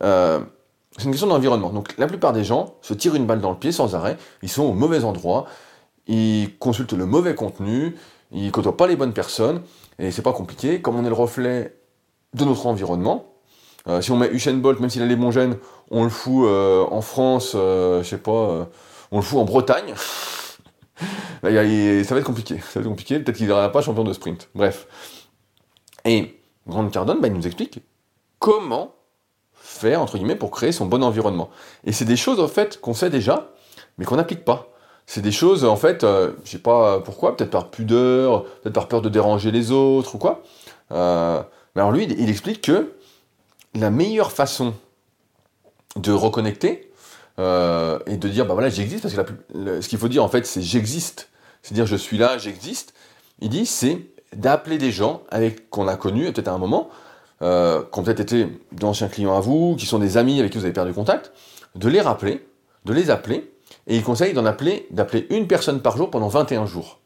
[0.00, 1.70] c'est une question d'environnement.
[1.70, 4.48] Donc, la plupart des gens se tirent une balle dans le pied sans arrêt, ils
[4.48, 5.46] sont au mauvais endroit,
[6.06, 7.96] ils consultent le mauvais contenu,
[8.32, 9.62] ils côtoient pas les bonnes personnes,
[9.98, 10.80] et c'est pas compliqué.
[10.80, 11.76] Comme on est le reflet
[12.34, 13.30] de notre environnement,
[13.88, 15.56] euh, si on met Usain Bolt, même s'il a les bons gènes,
[15.90, 18.68] on le fout euh, en France, euh, je sais pas,
[19.10, 19.94] on le fout en Bretagne.
[21.42, 22.58] ça va être compliqué.
[22.58, 23.18] Ça va être compliqué.
[23.18, 24.48] Peut-être qu'il ne pas champion de sprint.
[24.54, 24.86] Bref.
[26.04, 27.80] Et Grande Cardone, bah, il nous explique
[28.38, 28.94] comment
[29.54, 31.50] faire, entre guillemets, pour créer son bon environnement.
[31.84, 33.52] Et c'est des choses, en fait, qu'on sait déjà,
[33.98, 34.68] mais qu'on n'applique pas.
[35.12, 38.86] C'est des choses, en fait, je je sais pas pourquoi, peut-être par pudeur, peut-être par
[38.86, 40.42] peur de déranger les autres ou quoi.
[40.90, 40.96] mais
[41.80, 42.92] alors lui, il explique que
[43.74, 44.74] la meilleure façon
[45.96, 46.90] de reconnecter
[47.38, 50.46] euh, et de dire bah voilà j'existe parce que ce qu'il faut dire en fait
[50.46, 51.30] c'est j'existe
[51.62, 52.94] c'est dire je suis là j'existe
[53.40, 56.88] il dit c'est d'appeler des gens avec qu'on a connus peut-être à un moment
[57.42, 60.58] euh, qui ont peut-être été d'anciens clients à vous qui sont des amis avec qui
[60.58, 61.32] vous avez perdu contact
[61.74, 62.46] de les rappeler
[62.84, 63.52] de les appeler
[63.90, 66.98] et il conseille d'en appeler d'appeler une personne par jour pendant 21 jours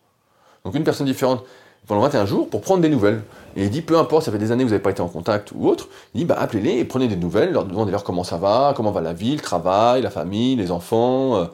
[0.64, 1.44] donc une personne différente
[1.87, 3.23] pendant 21 jours pour prendre des nouvelles.
[3.57, 5.09] Et il dit, peu importe, ça fait des années que vous n'avez pas été en
[5.09, 8.37] contact ou autre, il dit, bah, appelez-les et prenez des nouvelles, leur demandez-leur comment ça
[8.37, 11.47] va, comment va la vie, le travail, la famille, les enfants, euh,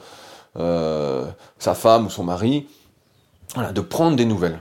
[0.58, 1.26] euh,
[1.58, 2.68] sa femme ou son mari.
[3.54, 4.60] Voilà, de prendre des nouvelles.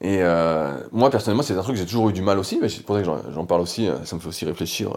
[0.00, 2.68] Et euh, moi, personnellement, c'est un truc que j'ai toujours eu du mal aussi, mais
[2.68, 4.96] c'est pour ça que j'en parle aussi, ça me fait aussi réfléchir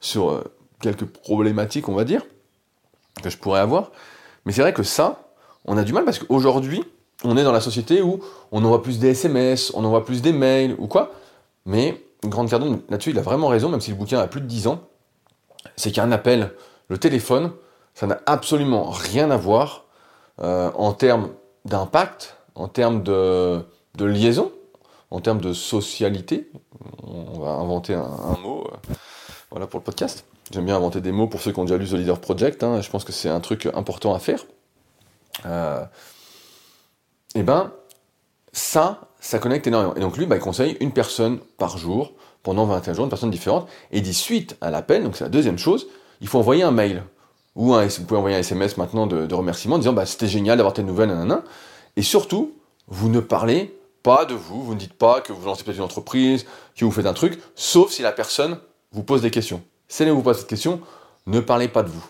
[0.00, 0.42] sur
[0.80, 2.22] quelques problématiques, on va dire,
[3.22, 3.92] que je pourrais avoir.
[4.44, 5.30] Mais c'est vrai que ça,
[5.64, 6.84] on a du mal parce qu'aujourd'hui,
[7.24, 8.20] on est dans la société où
[8.52, 11.12] on envoie plus des SMS, on envoie plus des mails ou quoi.
[11.66, 14.46] Mais Grande Cardone, là-dessus, il a vraiment raison, même si le bouquin a plus de
[14.46, 14.80] 10 ans.
[15.76, 16.52] C'est qu'un appel,
[16.88, 17.52] le téléphone,
[17.94, 19.84] ça n'a absolument rien à voir
[20.40, 21.30] euh, en termes
[21.64, 23.64] d'impact, en termes de,
[23.98, 24.52] liaison,
[25.10, 26.50] en termes de socialité.
[27.02, 28.94] On va inventer un, mot euh,
[29.50, 30.24] voilà, pour le podcast.
[30.50, 32.62] J'aime bien inventer des mots pour ceux qui ont déjà lu The Leader Project.
[32.64, 32.80] Hein.
[32.80, 34.44] je pense que c'est un truc important à faire.
[35.46, 35.84] Euh,
[37.34, 37.72] et eh ben,
[38.52, 39.94] ça, ça connecte énormément.
[39.94, 43.30] Et donc lui, bah, il conseille une personne par jour, pendant 21 jours, une personne
[43.30, 45.86] différente, et dit suite à l'appel, donc c'est la deuxième chose,
[46.20, 47.04] il faut envoyer un mail,
[47.54, 50.56] ou un, vous pouvez envoyer un SMS maintenant de, remerciement, en disant bah, c'était génial
[50.56, 51.44] d'avoir tes nouvelles, nanana.
[51.96, 52.56] et surtout,
[52.88, 55.84] vous ne parlez pas de vous, vous ne dites pas que vous lancez peut-être une
[55.84, 58.58] entreprise, que vous faites un truc, sauf si la personne
[58.90, 59.62] vous pose des questions.
[59.90, 60.80] Si elle vous pose cette question,
[61.26, 62.06] ne parlez pas de vous.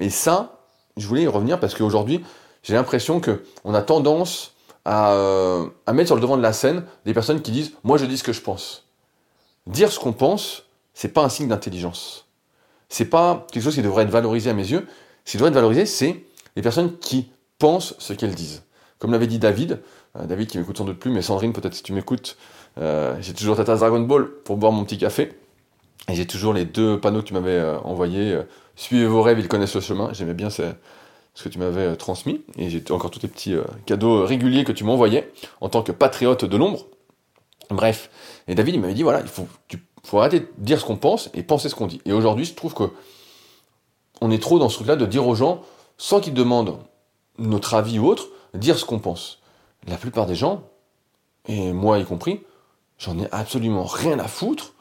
[0.00, 0.58] Et ça,
[0.96, 2.22] je voulais y revenir parce qu'aujourd'hui,
[2.64, 4.54] j'ai l'impression qu'on a tendance
[4.88, 8.06] euh, à, mettre sur le devant de la scène des personnes qui disent Moi je
[8.06, 8.88] dis ce que je pense.
[9.68, 12.26] Dire ce qu'on pense, c'est pas un signe d'intelligence.
[12.88, 14.88] C'est pas quelque chose qui devrait être valorisé à mes yeux.
[15.24, 16.24] Ce qui devrait être valorisé, c'est
[16.56, 17.30] les personnes qui
[17.60, 18.64] pensent ce qu'elles disent.
[18.98, 19.80] Comme l'avait dit David,
[20.18, 22.36] euh, David qui m'écoute sans doute plus, mais Sandrine, peut-être si tu m'écoutes,
[22.78, 25.32] euh, j'ai toujours ta tasse Dragon Ball pour boire mon petit café.
[26.08, 28.38] Et j'ai toujours les deux panneaux que tu m'avais envoyés.
[28.76, 30.12] Suivez vos rêves, ils connaissent le chemin.
[30.12, 30.50] J'aimais bien
[31.34, 34.24] ce que tu m'avais euh, transmis, et j'ai encore tous tes petits euh, cadeaux euh,
[34.24, 36.86] réguliers que tu m'envoyais en tant que patriote de l'ombre.
[37.70, 38.10] Bref,
[38.48, 39.48] et David il m'avait dit voilà, il faut,
[40.04, 42.02] faut arrêter de dire ce qu'on pense et penser ce qu'on dit.
[42.04, 42.90] Et aujourd'hui, je trouve que
[44.20, 45.62] on est trop dans ce truc-là de dire aux gens,
[45.96, 46.78] sans qu'ils demandent
[47.38, 49.40] notre avis ou autre, dire ce qu'on pense.
[49.88, 50.62] La plupart des gens,
[51.48, 52.42] et moi y compris,
[52.98, 54.74] j'en ai absolument rien à foutre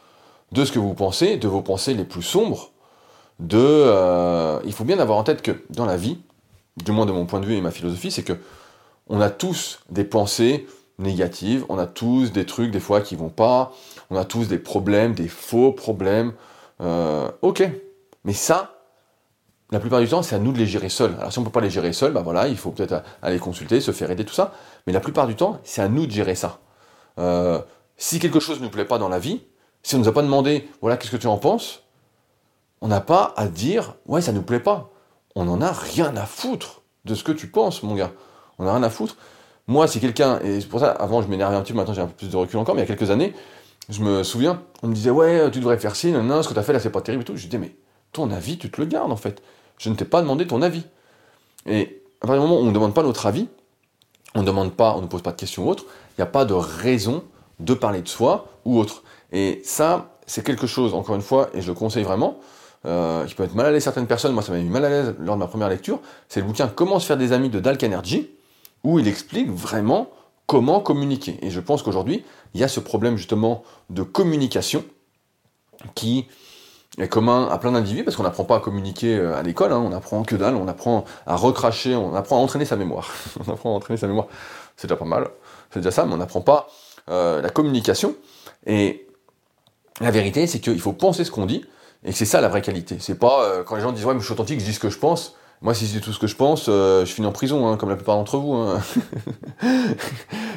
[0.52, 2.72] de ce que vous pensez, de vos pensées les plus sombres,
[3.40, 4.60] de...
[4.66, 6.20] il faut bien avoir en tête que dans la vie,
[6.84, 8.38] du moins de mon point de vue et ma philosophie, c'est que
[9.08, 10.68] on a tous des pensées
[11.00, 13.74] négatives, on a tous des trucs des fois qui vont pas,
[14.10, 16.34] on a tous des problèmes, des faux problèmes.
[16.80, 17.68] Euh, ok,
[18.24, 18.76] mais ça,
[19.72, 21.16] la plupart du temps, c'est à nous de les gérer seuls.
[21.20, 23.82] Alors si on peut pas les gérer seuls, bah voilà, il faut peut-être aller consulter,
[23.82, 24.54] se faire aider, tout ça.
[24.88, 26.60] Mais la plupart du temps, c'est à nous de gérer ça.
[27.20, 27.60] Euh,
[27.98, 29.42] si quelque chose ne nous plaît pas dans la vie,
[29.84, 31.84] si on ne nous a pas demandé, voilà, qu'est-ce que tu en penses,
[32.82, 34.90] on n'a pas à dire, ouais, ça ne nous plaît pas.
[35.36, 38.12] On n'en a rien à foutre de ce que tu penses, mon gars.
[38.60, 39.18] On n'a rien à foutre.
[39.68, 42.02] Moi, si quelqu'un, et c'est pour ça, avant je m'énervais un petit peu, maintenant j'ai
[42.02, 43.34] un peu plus de recul encore, mais il y a quelques années,
[43.90, 46.54] je me souviens, on me disait, ouais, tu devrais faire ci, non, non, ce que
[46.54, 47.36] tu as fait là, c'est pas terrible et tout.
[47.36, 47.76] Je disais, mais
[48.12, 49.42] ton avis, tu te le gardes en fait.
[49.78, 50.84] Je ne t'ai pas demandé ton avis.
[51.66, 53.48] Et à partir du moment où on ne demande pas notre avis,
[54.36, 56.28] on ne demande pas, on ne pose pas de questions ou autre, il n'y a
[56.28, 57.24] pas de raison
[57.60, 59.04] de parler de soi ou autre.
[59.32, 62.40] Et ça, c'est quelque chose, encore une fois, et je le conseille vraiment,
[62.86, 64.90] euh, qui peut être mal à l'aise certaines personnes, moi ça m'a mis mal à
[64.90, 67.60] l'aise lors de ma première lecture, c'est le bouquin Comment se faire des amis de
[67.60, 68.30] Dalk Energy,
[68.84, 70.10] où il explique vraiment
[70.48, 71.38] comment communiquer.
[71.42, 74.84] Et je pense qu'aujourd'hui, il y a ce problème justement de communication
[75.96, 76.28] qui
[76.98, 79.82] est commun à plein d'individus, parce qu'on n'apprend pas à communiquer euh, à l'école, hein,
[79.86, 83.10] on apprend que dalle, on apprend à recracher, on apprend à entraîner sa mémoire.
[83.48, 84.28] on apprend à entraîner sa mémoire,
[84.76, 85.30] c'est déjà pas mal,
[85.72, 86.68] c'est déjà ça, mais on n'apprend pas
[87.10, 88.16] euh, la communication.
[88.66, 89.01] Et
[90.00, 91.66] la vérité, c'est qu'il faut penser ce qu'on dit,
[92.04, 92.98] et c'est ça la vraie qualité.
[93.00, 94.80] C'est pas euh, quand les gens disent ouais mais je suis authentique, je dis ce
[94.80, 95.36] que je pense.
[95.62, 97.90] Moi si je dis tout ce que je pense, je finis en prison, hein, comme
[97.90, 98.54] la plupart d'entre vous.
[98.54, 98.82] Hein.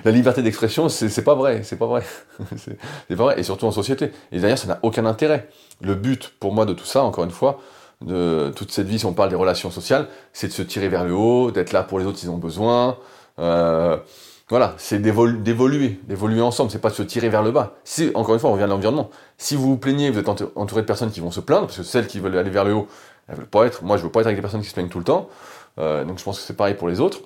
[0.05, 2.03] la liberté d'expression, c'est pas vrai, c'est pas vrai,
[2.57, 4.13] c'est pas vrai, et surtout en société.
[4.33, 5.51] Et d'ailleurs, ça n'a aucun intérêt.
[5.83, 7.61] Le but pour moi de tout ça, encore une fois,
[8.01, 11.05] de toute cette vie, si on parle des relations sociales, c'est de se tirer vers
[11.05, 12.97] le haut, d'être là pour les autres s'ils ont besoin.
[13.39, 13.97] Euh,
[14.51, 17.77] voilà, c'est d'évoluer, d'évoluer ensemble, c'est pas de se tirer vers le bas.
[17.85, 19.11] Si, encore une fois, on revient à l'environnement.
[19.39, 21.83] Si vous vous plaignez, vous êtes entouré de personnes qui vont se plaindre, parce que
[21.83, 22.87] celles qui veulent aller vers le haut,
[23.27, 23.83] elles veulent pas être.
[23.83, 25.31] Moi, je veux pas être avec des personnes qui se plaignent tout le temps.
[25.79, 27.21] Euh, donc, je pense que c'est pareil pour les autres.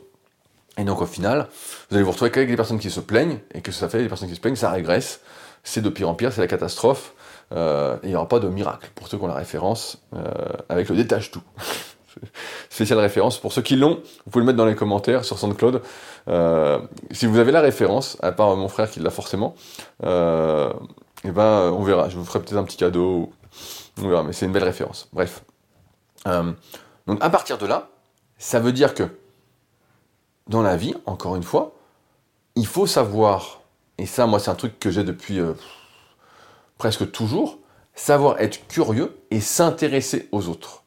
[0.77, 1.49] Et donc, au final,
[1.91, 4.09] vous allez vous retrouver qu'avec des personnes qui se plaignent, et que ça fait des
[4.09, 5.21] personnes qui se plaignent, ça régresse.
[5.65, 7.15] C'est de pire en pire, c'est la catastrophe.
[7.53, 10.23] Euh, il n'y aura pas de miracle pour ceux qui ont la référence euh,
[10.69, 11.43] avec le détache tout.
[12.71, 13.39] spéciale référence.
[13.39, 15.83] Pour ceux qui l'ont, vous pouvez le mettre dans les commentaires sur SoundCloud.
[16.29, 16.79] Euh,
[17.11, 19.55] si vous avez la référence, à part mon frère qui l'a forcément,
[20.05, 20.71] euh,
[21.25, 22.09] et eh ben on verra.
[22.09, 23.33] Je vous ferai peut-être un petit cadeau.
[24.01, 25.09] Mais c'est une belle référence.
[25.13, 25.43] Bref.
[26.27, 26.53] Euh,
[27.07, 27.89] donc à partir de là,
[28.39, 29.05] ça veut dire que
[30.47, 31.75] dans la vie, encore une fois,
[32.55, 33.63] il faut savoir,
[33.99, 35.55] et ça moi c'est un truc que j'ai depuis euh,
[36.79, 37.59] presque toujours,
[37.95, 40.85] savoir être curieux et s'intéresser aux autres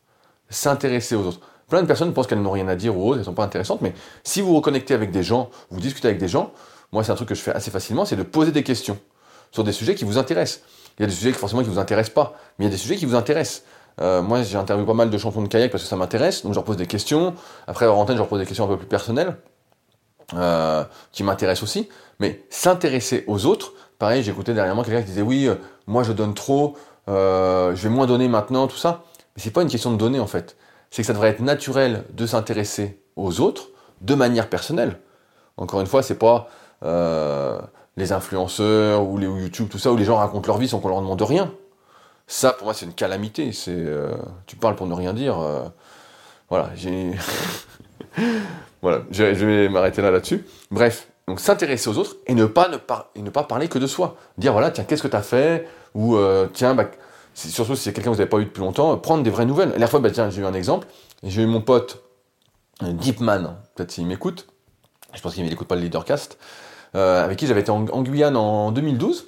[0.52, 1.40] s'intéresser aux autres.
[1.70, 3.82] Plein de personnes pensent qu'elles n'ont rien à dire ou autres, elles sont pas intéressantes,
[3.82, 6.52] mais si vous vous reconnectez avec des gens, vous discutez avec des gens,
[6.92, 9.00] moi c'est un truc que je fais assez facilement, c'est de poser des questions
[9.52, 10.64] sur des sujets qui vous intéressent.
[11.00, 12.72] Il y a des sujets qui forcément qui vous intéressent pas, mais il y a
[12.72, 13.64] des sujets qui vous intéressent.
[14.02, 16.52] Euh, moi j'ai interviewé pas mal de champions de kayak parce que ça m'intéresse, donc
[16.52, 17.34] je leur pose des questions.
[17.68, 19.38] Après en antenne je leur pose des questions un peu plus personnelles,
[20.34, 20.84] euh,
[21.14, 21.88] qui m'intéressent aussi.
[22.20, 25.56] Mais s'intéresser aux autres, pareil, j'écoutais dernièrement quelqu'un qui disait oui, euh,
[25.88, 26.76] moi je donne trop,
[27.08, 29.04] je vais moins donner maintenant, tout ça.
[29.36, 30.58] Mais c'est pas une question de donner en fait.
[30.90, 33.70] C'est que ça devrait être naturel de s'intéresser aux autres
[34.02, 35.00] de manière personnelle.
[35.58, 36.50] Encore une fois, c'est pas
[36.84, 37.60] euh,
[37.98, 40.90] les influenceurs ou les YouTube, tout ça, où les gens racontent leur vie sans qu'on
[40.90, 41.52] leur demande rien.
[42.28, 43.52] Ça, pour moi, c'est une calamité.
[43.68, 44.16] Euh,
[44.48, 45.40] tu parles pour ne rien dire.
[45.40, 45.64] Euh,
[46.50, 47.12] voilà, j'ai,
[48.82, 50.46] voilà, je, vais m'arrêter là là-dessus.
[50.72, 52.78] Bref, donc s'intéresser aux autres et ne pas ne,
[53.16, 54.18] et ne pas parler que de soi.
[54.38, 55.68] Dire voilà, tiens, qu'est-ce que tu as fait?
[55.94, 56.18] Ou
[56.54, 56.90] tiens, bah,
[57.34, 59.70] surtout si c'est quelqu'un que vous n'avez pas eu depuis longtemps, prendre des vraies nouvelles.
[59.70, 60.88] La dernière fois, bah, tiens, j'ai eu un exemple,
[61.24, 62.04] j'ai eu mon pote
[62.84, 64.48] euh, Deepman, peut-être s'il m'écoute,
[65.14, 66.38] je pense qu'il n'écoute pas le leadercast,
[66.96, 69.28] euh, avec qui j'avais été en, Guyane en 2012,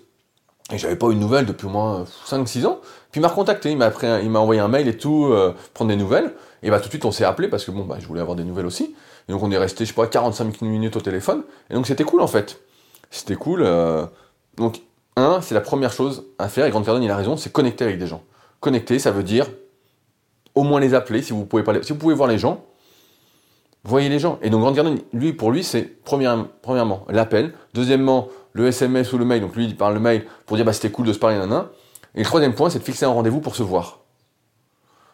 [0.72, 2.80] et j'avais pas eu de nouvelles depuis au moins 5-6 ans.
[3.12, 6.34] Puis il m'a recontacté, il m'a envoyé un mail et tout, euh, prendre des nouvelles.
[6.64, 8.38] Et bah tout de suite on s'est appelé parce que bon bah je voulais avoir
[8.38, 8.96] des nouvelles aussi.
[9.28, 11.44] Et donc on est resté je sais pas 45 minutes au téléphone.
[11.70, 12.62] Et donc c'était cool en fait.
[13.12, 13.62] C'était cool.
[13.64, 14.06] Euh,
[14.56, 14.82] donc
[15.16, 17.84] un, c'est la première chose à faire, et Grande Cardone, il a raison, c'est connecter
[17.84, 18.24] avec des gens.
[18.60, 19.48] Connecter, ça veut dire
[20.56, 22.64] au moins les appeler, si vous pouvez pas si vous pouvez voir les gens,
[23.84, 24.38] voyez les gens.
[24.42, 29.26] Et donc Grande Cardone, lui, pour lui, c'est premièrement l'appel, deuxièmement le SMS ou le
[29.26, 31.38] mail, donc lui il parle le mail pour dire bah c'était cool de se parler,
[31.38, 31.66] nan,
[32.16, 34.00] Et le troisième point, c'est de fixer un rendez-vous pour se voir.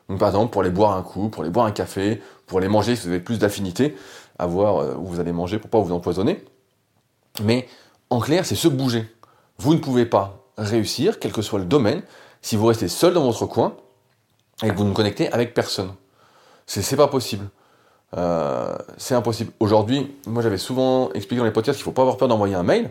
[0.09, 2.67] Donc par exemple, pour aller boire un coup, pour aller boire un café, pour aller
[2.67, 3.95] manger si vous avez plus d'affinité,
[4.37, 6.43] à voir euh, où vous allez manger pour pas vous empoisonner.
[7.43, 7.67] Mais
[8.09, 9.05] en clair, c'est se bouger.
[9.59, 12.01] Vous ne pouvez pas réussir, quel que soit le domaine,
[12.41, 13.75] si vous restez seul dans votre coin
[14.63, 15.93] et que vous ne connectez avec personne.
[16.65, 17.45] C'est pas possible.
[18.15, 19.51] Euh, c'est impossible.
[19.59, 22.55] Aujourd'hui, moi j'avais souvent expliqué dans les podcasts qu'il ne faut pas avoir peur d'envoyer
[22.55, 22.89] un mail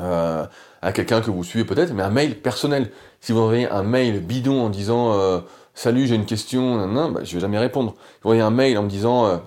[0.00, 0.46] euh,
[0.80, 2.90] à quelqu'un que vous suivez peut-être, mais un mail personnel.
[3.20, 5.40] Si vous envoyez un mail bidon en disant euh,
[5.74, 7.94] Salut, j'ai une question, nan, bah, je vais jamais répondre.
[8.22, 9.40] Vous envoyez un mail en me disant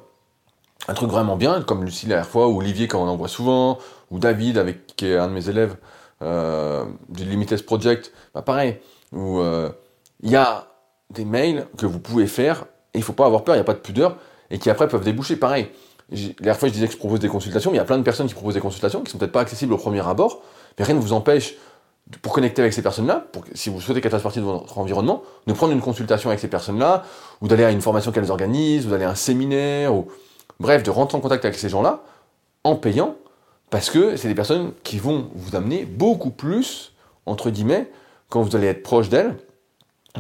[0.88, 3.80] un truc vraiment bien, comme Lucie la dernière fois, ou Olivier quand on envoie souvent,
[4.12, 5.76] ou David avec qui est un de mes élèves,
[6.22, 8.78] euh, du Limitless Project, bah pareil,
[9.12, 9.70] où euh,
[10.22, 10.68] il y a
[11.10, 13.66] des mails que vous pouvez faire, et il faut pas avoir peur, il n'y a
[13.66, 14.18] pas de pudeur,
[14.50, 15.36] et qui après peuvent déboucher.
[15.36, 15.70] Pareil,
[16.40, 18.28] la fois je disais que je propose des consultations, il y a plein de personnes
[18.28, 20.42] qui proposent des consultations qui sont peut-être pas accessibles au premier abord,
[20.78, 21.56] Mais rien ne vous empêche,
[22.22, 25.54] pour connecter avec ces personnes-là, si vous souhaitez qu'elles fassent partie de votre environnement, de
[25.54, 27.04] prendre une consultation avec ces personnes-là,
[27.42, 30.08] ou d'aller à une formation qu'elles organisent, ou d'aller à un séminaire, ou
[30.60, 32.02] bref, de rentrer en contact avec ces gens-là
[32.64, 33.16] en payant,
[33.72, 36.92] parce que c'est des personnes qui vont vous amener beaucoup plus,
[37.26, 37.90] entre guillemets,
[38.30, 39.38] quand vous allez être proche d'elles,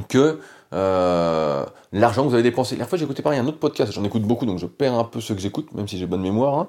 [0.08, 0.40] que
[0.74, 2.78] euh, l'argent que vous avez dépensé.
[2.78, 5.20] La fois, écouté pareil un autre podcast, j'en écoute beaucoup, donc je perds un peu
[5.20, 6.60] ce que j'écoute, même si j'ai bonne mémoire.
[6.60, 6.68] Hein.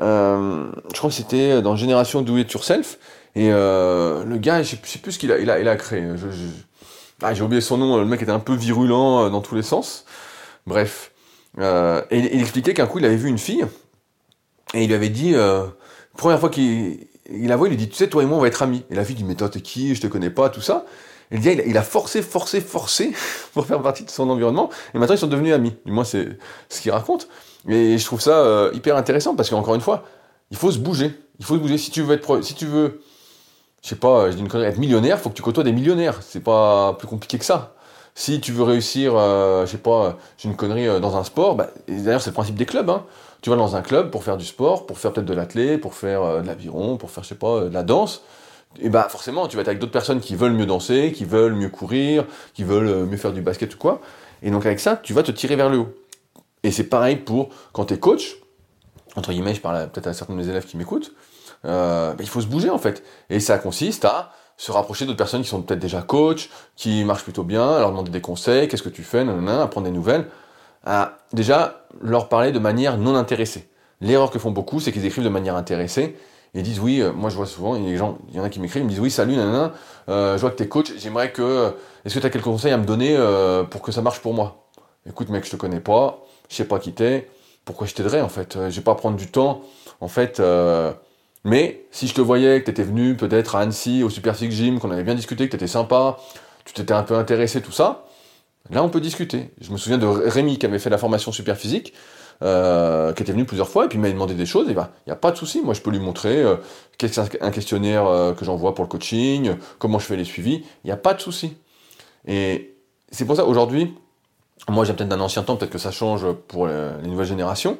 [0.00, 2.98] Euh, je crois que c'était dans Génération Do It Yourself,
[3.34, 6.08] et euh, le gars, je sais plus ce qu'il a, il a, il a créé.
[7.22, 10.06] Ah, j'ai oublié son nom, le mec était un peu virulent dans tous les sens.
[10.66, 11.12] Bref.
[11.58, 11.62] et
[12.10, 13.66] il, expliquait qu'un coup, il avait vu une fille,
[14.72, 15.34] et il lui avait dit,
[16.16, 18.40] première fois qu'il il la voit, il lui dit, tu sais, toi et moi, on
[18.40, 18.84] va être amis.
[18.90, 19.94] Et la fille dit, mais toi, t'es qui?
[19.94, 20.84] Je te connais pas, tout ça.
[21.30, 23.12] Et le gars, il a forcé, forcé, forcé
[23.54, 24.70] pour faire partie de son environnement.
[24.94, 25.74] Et maintenant, ils sont devenus amis.
[25.86, 26.38] Du moins, c'est
[26.68, 27.28] ce qu'il raconte.
[27.68, 30.04] Et je trouve ça euh, hyper intéressant parce qu'encore une fois,
[30.50, 31.18] il faut se bouger.
[31.38, 31.78] Il faut se bouger.
[31.78, 33.00] Si tu veux être, si tu veux,
[33.82, 36.20] je sais pas, je dis une connerie, être millionnaire, faut que tu côtoies des millionnaires.
[36.22, 37.74] C'est pas plus compliqué que ça.
[38.14, 41.56] Si tu veux réussir, euh, je sais pas, j'ai une connerie euh, dans un sport,
[41.56, 42.88] bah, d'ailleurs c'est le principe des clubs.
[42.88, 43.04] Hein.
[43.44, 45.92] Tu vas dans un club pour faire du sport, pour faire peut-être de l'athlé, pour
[45.92, 48.22] faire de l'aviron, pour faire je sais pas de la danse
[48.80, 51.54] et bah forcément, tu vas être avec d'autres personnes qui veulent mieux danser, qui veulent
[51.54, 52.24] mieux courir,
[52.54, 54.00] qui veulent euh, mieux faire du basket ou quoi.
[54.42, 55.94] Et donc avec ça, tu vas te tirer vers le haut.
[56.62, 58.36] Et c'est pareil pour quand tu es coach,
[59.16, 61.12] entre guillemets, je parle peut-être à certains de mes élèves qui m'écoutent,
[61.64, 63.04] euh, bah, il faut se bouger en fait.
[63.30, 67.24] Et ça consiste à se rapprocher d'autres personnes qui sont peut-être déjà coach, qui marchent
[67.24, 70.26] plutôt bien, leur demander des conseils, qu'est-ce que tu fais, nanana, apprendre des nouvelles.
[70.84, 73.68] À déjà leur parler de manière non intéressée.
[74.00, 76.16] L'erreur que font beaucoup, c'est qu'ils écrivent de manière intéressée
[76.54, 78.48] ils disent oui, euh, moi je vois souvent, il y, gens, il y en a
[78.48, 79.72] qui m'écrivent, ils me disent oui, salut, nanana,
[80.08, 81.70] euh, je vois que t'es coach, j'aimerais que, euh,
[82.04, 84.34] est-ce que tu as quelques conseils à me donner euh, pour que ça marche pour
[84.34, 84.68] moi?
[85.06, 87.28] Écoute mec, je te connais pas, je sais pas qui t'es,
[87.64, 88.56] pourquoi je t'aiderais en fait?
[88.70, 89.62] Je vais pas prendre du temps,
[90.00, 90.40] en fait,
[91.44, 94.78] mais si je te voyais que t'étais venu peut-être à Annecy, au Super Six Gym,
[94.78, 96.18] qu'on avait bien discuté, que t'étais sympa,
[96.64, 98.06] tu t'étais un peu intéressé, tout ça,
[98.70, 99.50] là on peut discuter.
[99.60, 101.94] Je me souviens de Rémi qui avait fait la formation Super Physique,
[102.42, 104.90] euh, qui était venu plusieurs fois et puis il m'a demandé des choses, et ben
[105.06, 106.56] il n'y a pas de souci, moi je peux lui montrer euh,
[106.98, 110.96] questionnaire euh, que j'envoie pour le coaching, comment je fais les suivis, il n'y a
[110.96, 111.56] pas de souci.
[112.26, 112.76] Et
[113.12, 113.94] c'est pour ça aujourd'hui,
[114.68, 117.78] moi j'ai peut-être d'un ancien temps, peut-être que ça change pour les nouvelles générations,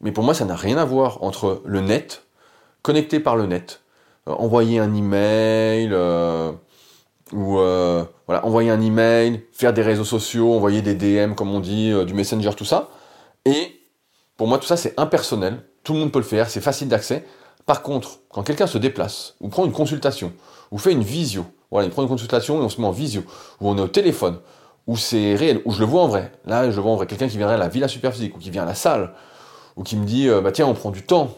[0.00, 2.22] mais pour moi ça n'a rien à voir entre le net,
[2.80, 3.82] connecté par le net,
[4.26, 5.94] envoyer un email,
[7.32, 7.54] ou
[8.26, 12.14] voilà, envoyer un email, faire des réseaux sociaux, envoyer des DM comme on dit, du
[12.14, 12.88] messenger, tout ça,
[13.44, 13.80] et
[14.40, 15.62] pour moi, tout ça, c'est impersonnel.
[15.84, 17.26] Tout le monde peut le faire, c'est facile d'accès.
[17.66, 20.32] Par contre, quand quelqu'un se déplace, ou prend une consultation,
[20.70, 23.22] ou fait une visio, voilà, il prend une consultation et on se met en visio,
[23.60, 24.38] ou on est au téléphone,
[24.86, 26.32] ou c'est réel, ou je le vois en vrai.
[26.46, 27.06] Là, je le vois en vrai.
[27.06, 29.12] Quelqu'un qui viendrait à la Villa Superphysique, ou qui vient à la salle,
[29.76, 31.28] ou qui me dit, euh, bah tiens, on prend du temps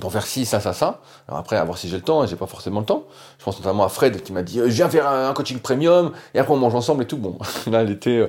[0.00, 1.00] pour faire ci, ça, ça, ça.
[1.28, 3.04] Alors après, à voir si j'ai le temps, et j'ai pas forcément le temps.
[3.38, 6.12] Je pense notamment à Fred qui m'a dit, euh, je viens faire un coaching premium,
[6.34, 7.16] et après on mange ensemble et tout.
[7.16, 7.38] Bon,
[7.70, 8.28] là, l'été, euh,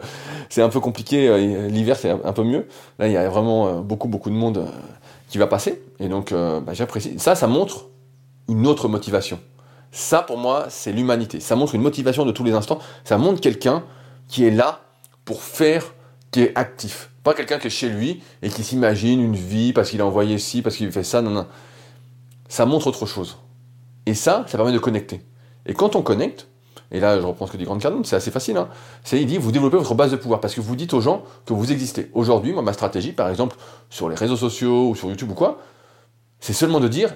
[0.50, 2.68] c'est un peu compliqué, euh, l'hiver, c'est un peu mieux.
[3.00, 4.68] Là, il y a vraiment beaucoup, beaucoup de monde
[5.30, 7.18] qui va passer, et donc bah, j'apprécie.
[7.18, 7.86] Ça, ça montre
[8.48, 9.40] une autre motivation.
[9.92, 11.40] Ça, pour moi, c'est l'humanité.
[11.40, 12.80] Ça montre une motivation de tous les instants.
[13.06, 13.84] Ça montre quelqu'un
[14.28, 14.82] qui est là
[15.24, 15.94] pour faire,
[16.32, 17.10] qui est actif.
[17.26, 20.38] Pas quelqu'un qui est chez lui et qui s'imagine une vie parce qu'il a envoyé
[20.38, 21.24] ci, parce qu'il fait ça.
[21.24, 21.48] Non, non.
[22.48, 23.40] Ça montre autre chose.
[24.06, 25.22] Et ça, ça permet de connecter.
[25.66, 26.48] Et quand on connecte,
[26.92, 28.70] et là je reprends ce que dit Grande Cardone, c'est assez facile, hein,
[29.04, 31.24] c'est il dit vous développez votre base de pouvoir parce que vous dites aux gens
[31.48, 32.12] que vous existez.
[32.14, 33.56] Aujourd'hui, moi ma stratégie, par exemple,
[33.90, 35.58] sur les réseaux sociaux ou sur YouTube ou quoi,
[36.40, 37.16] c'est seulement de dire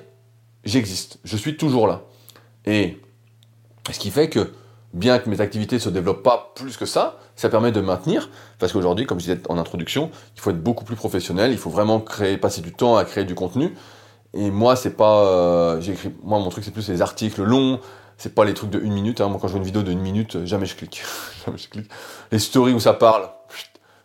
[0.63, 2.01] j'existe, je suis toujours là.
[2.65, 2.97] Et
[3.91, 4.53] ce qui fait que
[4.91, 8.29] bien que mes activités ne se développent pas plus que ça, ça permet de maintenir,
[8.59, 11.69] parce qu'aujourd'hui, comme je disais en introduction, il faut être beaucoup plus professionnel, il faut
[11.69, 13.73] vraiment créer, passer du temps à créer du contenu.
[14.33, 17.79] Et moi, c'est pas, euh, j'écris, moi mon truc c'est plus les articles longs,
[18.17, 19.21] c'est pas les trucs de une minute.
[19.21, 19.29] Hein.
[19.29, 21.01] Moi, quand je vois une vidéo de une minute, jamais je clique,
[21.45, 21.89] jamais je clique.
[22.33, 23.29] Les stories où ça parle,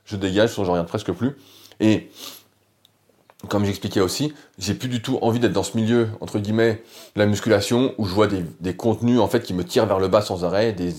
[0.05, 1.37] je dégage, je regarde presque plus.
[1.81, 2.11] Et
[3.49, 6.85] comme j'expliquais aussi, j'ai plus du tout envie d'être dans ce milieu, entre guillemets,
[7.17, 10.23] la musculation, où je vois des, contenus, en fait, qui me tirent vers le bas
[10.23, 10.93] sans arrêt, des,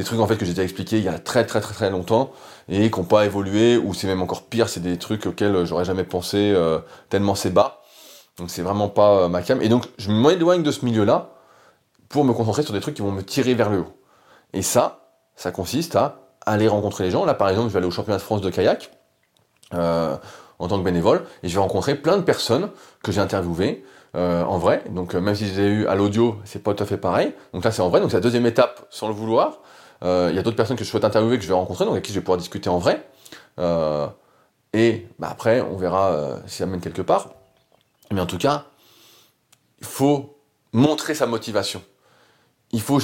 [0.00, 1.90] des trucs, en fait, que j'ai déjà expliqué il y a très, très, très, très
[1.90, 2.32] longtemps,
[2.68, 5.84] et qui n'ont pas évolué, ou c'est même encore pire, c'est des trucs auxquels j'aurais
[5.84, 6.78] jamais pensé, euh,
[7.08, 7.82] tellement c'est bas.
[8.38, 9.60] Donc c'est vraiment pas euh, ma cam.
[9.62, 11.30] Et donc, je m'éloigne de ce milieu-là,
[12.08, 13.92] pour me concentrer sur des trucs qui vont me tirer vers le haut.
[14.52, 17.24] Et ça, ça consiste à aller rencontrer les gens.
[17.24, 18.90] Là, par exemple, je vais aller au championnat de France de kayak.
[19.74, 20.16] Euh,
[20.60, 22.70] en tant que bénévole et je vais rencontrer plein de personnes
[23.02, 23.84] que j'ai interviewées
[24.14, 24.84] euh, en vrai.
[24.90, 27.32] Donc euh, même si j'ai eu à l'audio, c'est pas tout à fait pareil.
[27.52, 28.00] Donc là c'est en vrai.
[28.00, 29.60] Donc c'est la deuxième étape sans le vouloir.
[30.02, 31.92] Euh, il y a d'autres personnes que je souhaite interviewer que je vais rencontrer, donc
[31.92, 33.06] avec qui je vais pouvoir discuter en vrai.
[34.72, 37.30] et bah, après on verra si ça mène quelque part.
[38.12, 38.66] Mais en tout cas,
[39.80, 40.36] il faut
[40.72, 41.82] montrer sa motivation.
[42.72, 43.00] Il faut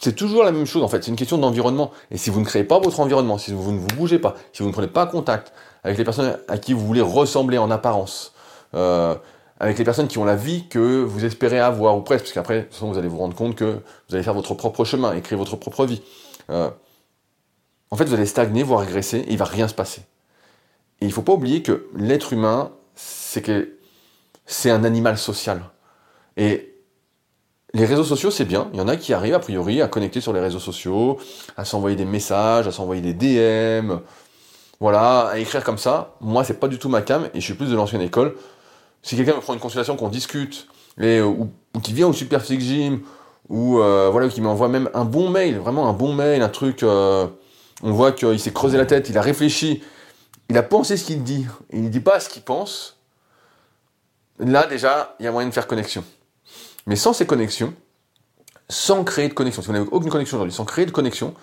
[0.00, 1.90] c'est toujours la même chose en fait, c'est une question d'environnement.
[2.10, 4.62] Et si vous ne créez pas votre environnement, si vous ne vous bougez pas, si
[4.62, 5.52] vous ne prenez pas contact
[5.82, 8.32] avec les personnes à qui vous voulez ressembler en apparence,
[8.74, 9.16] euh,
[9.60, 12.58] avec les personnes qui ont la vie que vous espérez avoir, ou presque, parce qu'après,
[12.58, 15.14] de toute façon, vous allez vous rendre compte que vous allez faire votre propre chemin,
[15.14, 16.02] écrire votre propre vie.
[16.50, 16.70] Euh,
[17.90, 20.02] en fait, vous allez stagner, voire régresser, et il va rien se passer.
[21.00, 23.76] Et il ne faut pas oublier que l'être humain, c'est que
[24.46, 25.62] c'est un animal social.
[26.36, 26.74] Et
[27.74, 28.68] les réseaux sociaux, c'est bien.
[28.72, 31.18] Il y en a qui arrivent, a priori, à connecter sur les réseaux sociaux,
[31.56, 33.98] à s'envoyer des messages, à s'envoyer des DM,
[34.80, 36.14] voilà, à écrire comme ça.
[36.20, 38.36] Moi, c'est pas du tout ma cam, et je suis plus de l'ancienne école.
[39.02, 40.66] Si quelqu'un me prend une consultation, qu'on discute,
[41.00, 41.50] et, ou,
[41.82, 43.00] qui vient au Super Gym,
[43.48, 46.82] ou euh, voilà, qui m'envoie même un bon mail, vraiment un bon mail, un truc,
[46.82, 47.26] euh,
[47.82, 49.82] on voit qu'il s'est creusé la tête, il a réfléchi,
[50.48, 52.98] il a pensé ce qu'il dit, il dit pas ce qu'il pense.
[54.38, 56.04] Là, déjà, il y a moyen de faire connexion.
[56.86, 57.74] Mais sans ces connexions,
[58.68, 61.34] sans créer de connexion, si vous n'avez aucune connexion aujourd'hui, sans créer de connexion,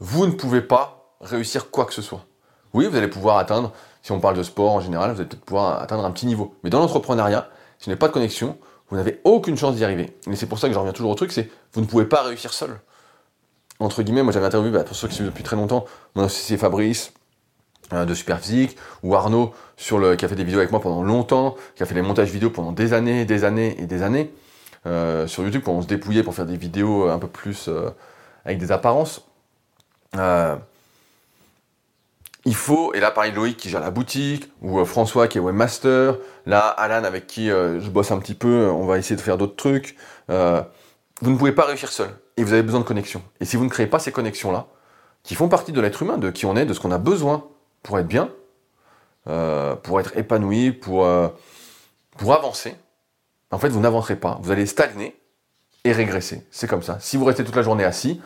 [0.00, 2.24] vous ne pouvez pas réussir quoi que ce soit.
[2.74, 3.72] Oui, vous allez pouvoir atteindre,
[4.02, 6.54] si on parle de sport en général, vous allez peut-être pouvoir atteindre un petit niveau.
[6.62, 8.56] Mais dans l'entrepreneuriat, si vous n'avez pas de connexion,
[8.90, 10.16] vous n'avez aucune chance d'y arriver.
[10.30, 12.22] Et c'est pour ça que je reviens toujours au truc, c'est vous ne pouvez pas
[12.22, 12.80] réussir seul.
[13.80, 15.84] Entre guillemets, moi j'avais interviewé, bah, pour ceux qui suivent depuis très longtemps,
[16.14, 17.12] mon associé Fabrice,
[17.92, 21.02] euh, de Superphysique, ou Arnaud, sur le, qui a fait des vidéos avec moi pendant
[21.02, 24.32] longtemps, qui a fait des montages vidéo pendant des années, des années et des années.
[24.86, 27.90] Euh, sur YouTube pour se dépouiller, pour faire des vidéos un peu plus euh,
[28.44, 29.24] avec des apparences.
[32.48, 35.40] Euh, il faut, et là pareil Loïc qui gère la boutique, ou François qui est
[35.40, 39.38] webmaster, là Alan avec qui je bosse un petit peu, on va essayer de faire
[39.38, 39.96] d'autres trucs.
[40.28, 43.22] vous ne pouvez pas réussir seul, et vous avez besoin de connexions.
[43.40, 44.66] Et si vous ne créez pas ces connexions-là,
[45.22, 47.44] qui font partie de l'être humain, de qui on est, de ce qu'on a besoin
[47.82, 48.30] pour être bien,
[49.24, 51.06] pour être épanoui, pour,
[52.16, 52.74] pour avancer,
[53.50, 54.38] en fait, vous n'avancerez pas.
[54.42, 55.18] Vous allez stagner
[55.84, 56.46] et régresser.
[56.50, 56.98] C'est comme ça.
[57.00, 58.20] Si vous restez toute la journée assis,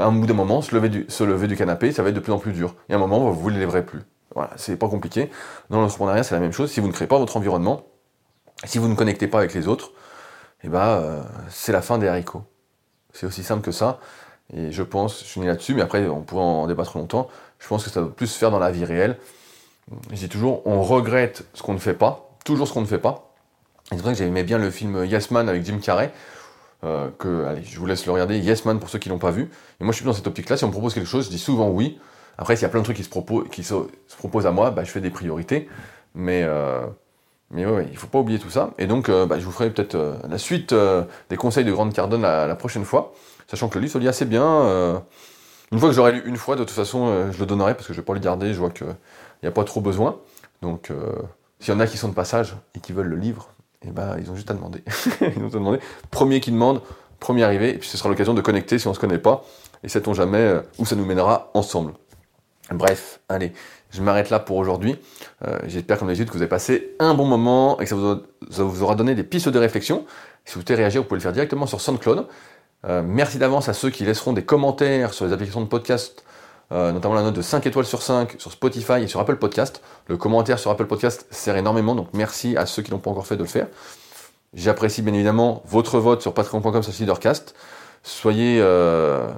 [0.00, 2.14] à un bout d'un moment, se lever, du, se lever du canapé, ça va être
[2.14, 2.74] de plus en plus dur.
[2.88, 4.00] Et à un moment, vous ne les lèverez plus.
[4.34, 5.30] Voilà, c'est pas compliqué.
[5.70, 6.70] Dans l'entrepreneuriat, c'est la même chose.
[6.70, 7.82] Si vous ne créez pas votre environnement,
[8.64, 9.92] si vous ne connectez pas avec les autres,
[10.62, 12.44] eh ben, euh, c'est la fin des haricots.
[13.12, 13.98] C'est aussi simple que ça.
[14.52, 17.28] Et je pense, je finis là-dessus, mais après, on pourrait en débattre longtemps.
[17.58, 19.18] Je pense que ça doit plus se faire dans la vie réelle.
[20.10, 22.98] Je dis toujours, on regrette ce qu'on ne fait pas, toujours ce qu'on ne fait
[22.98, 23.30] pas,
[23.90, 26.12] c'est vrai que j'aimais bien le film Yes Man avec Jim Carrey.
[26.82, 28.38] Euh, que, allez, je vous laisse le regarder.
[28.38, 29.50] Yes Man pour ceux qui l'ont pas vu.
[29.80, 30.56] Et moi, je suis dans cette optique-là.
[30.56, 31.98] Si on me propose quelque chose, je dis souvent oui.
[32.38, 33.04] Après, s'il y a plein de trucs qui
[33.62, 33.74] se,
[34.16, 35.68] proposent, à moi, bah, je fais des priorités.
[36.14, 36.86] Mais, euh,
[37.50, 38.70] mais ouais, il faut pas oublier tout ça.
[38.78, 40.74] Et donc, euh, bah, je vous ferai peut-être euh, la suite
[41.28, 43.12] des conseils de Grande Cardone la, la, prochaine fois.
[43.46, 45.02] Sachant que le livre se lit assez bien.
[45.72, 47.92] une fois que j'aurai lu une fois, de toute façon, je le donnerai parce que
[47.92, 48.54] je vais pas le garder.
[48.54, 48.86] Je vois qu'il
[49.42, 50.18] n'y a pas trop besoin.
[50.62, 50.92] Donc,
[51.58, 53.50] s'il y en a qui sont de passage et qui veulent le livre,
[53.82, 54.82] et eh ben ils ont juste à demander.
[55.20, 55.80] ils ont à demander.
[56.10, 56.82] Premier qui demande,
[57.18, 59.44] premier arrivé, et puis ce sera l'occasion de connecter si on se connaît pas,
[59.82, 61.94] et sait-on jamais euh, où ça nous mènera ensemble.
[62.70, 63.52] Bref, allez,
[63.90, 64.96] je m'arrête là pour aujourd'hui.
[65.46, 68.22] Euh, J'espère comme d'habitude que vous avez passé un bon moment et que ça vous,
[68.50, 70.04] ça vous, aura donné des pistes de réflexion.
[70.44, 72.26] Si vous voulez réagir, vous pouvez le faire directement sur SoundCloud.
[72.86, 76.24] Euh, merci d'avance à ceux qui laisseront des commentaires sur les applications de podcast
[76.72, 79.82] euh, notamment la note de 5 étoiles sur 5 sur Spotify et sur Apple Podcast.
[80.06, 83.26] Le commentaire sur Apple Podcast sert énormément, donc merci à ceux qui n'ont pas encore
[83.26, 83.66] fait de le faire.
[84.54, 87.54] J'apprécie bien évidemment votre vote sur patreon.com sur Leadercast.
[88.02, 88.58] Soyez...
[88.60, 89.28] Euh,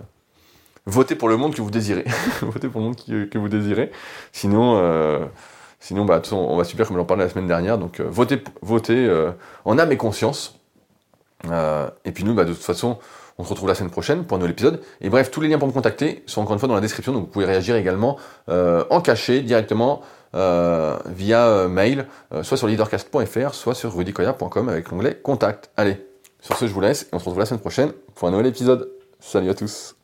[0.84, 2.04] votez pour le monde que vous désirez.
[2.42, 3.92] votez pour le monde que vous désirez.
[4.32, 4.78] Sinon...
[4.82, 5.24] Euh,
[5.80, 7.78] sinon, bah, on va super comme j'en parlais la semaine dernière.
[7.78, 9.10] Donc, votez, votez
[9.64, 10.60] en âme et conscience.
[11.44, 12.98] et puis nous, bah, de toute façon,
[13.38, 14.80] on se retrouve la semaine prochaine pour un nouvel épisode.
[15.00, 17.12] Et bref, tous les liens pour me contacter sont encore une fois dans la description,
[17.12, 18.18] donc vous pouvez réagir également
[18.48, 20.02] euh, en cachet directement
[20.34, 22.06] euh, via euh, mail,
[22.42, 25.70] soit sur leadercast.fr, soit sur rudicoya.com avec l'onglet contact.
[25.76, 26.06] Allez,
[26.40, 28.46] sur ce je vous laisse et on se retrouve la semaine prochaine pour un nouvel
[28.46, 28.90] épisode.
[29.20, 29.94] Salut à tous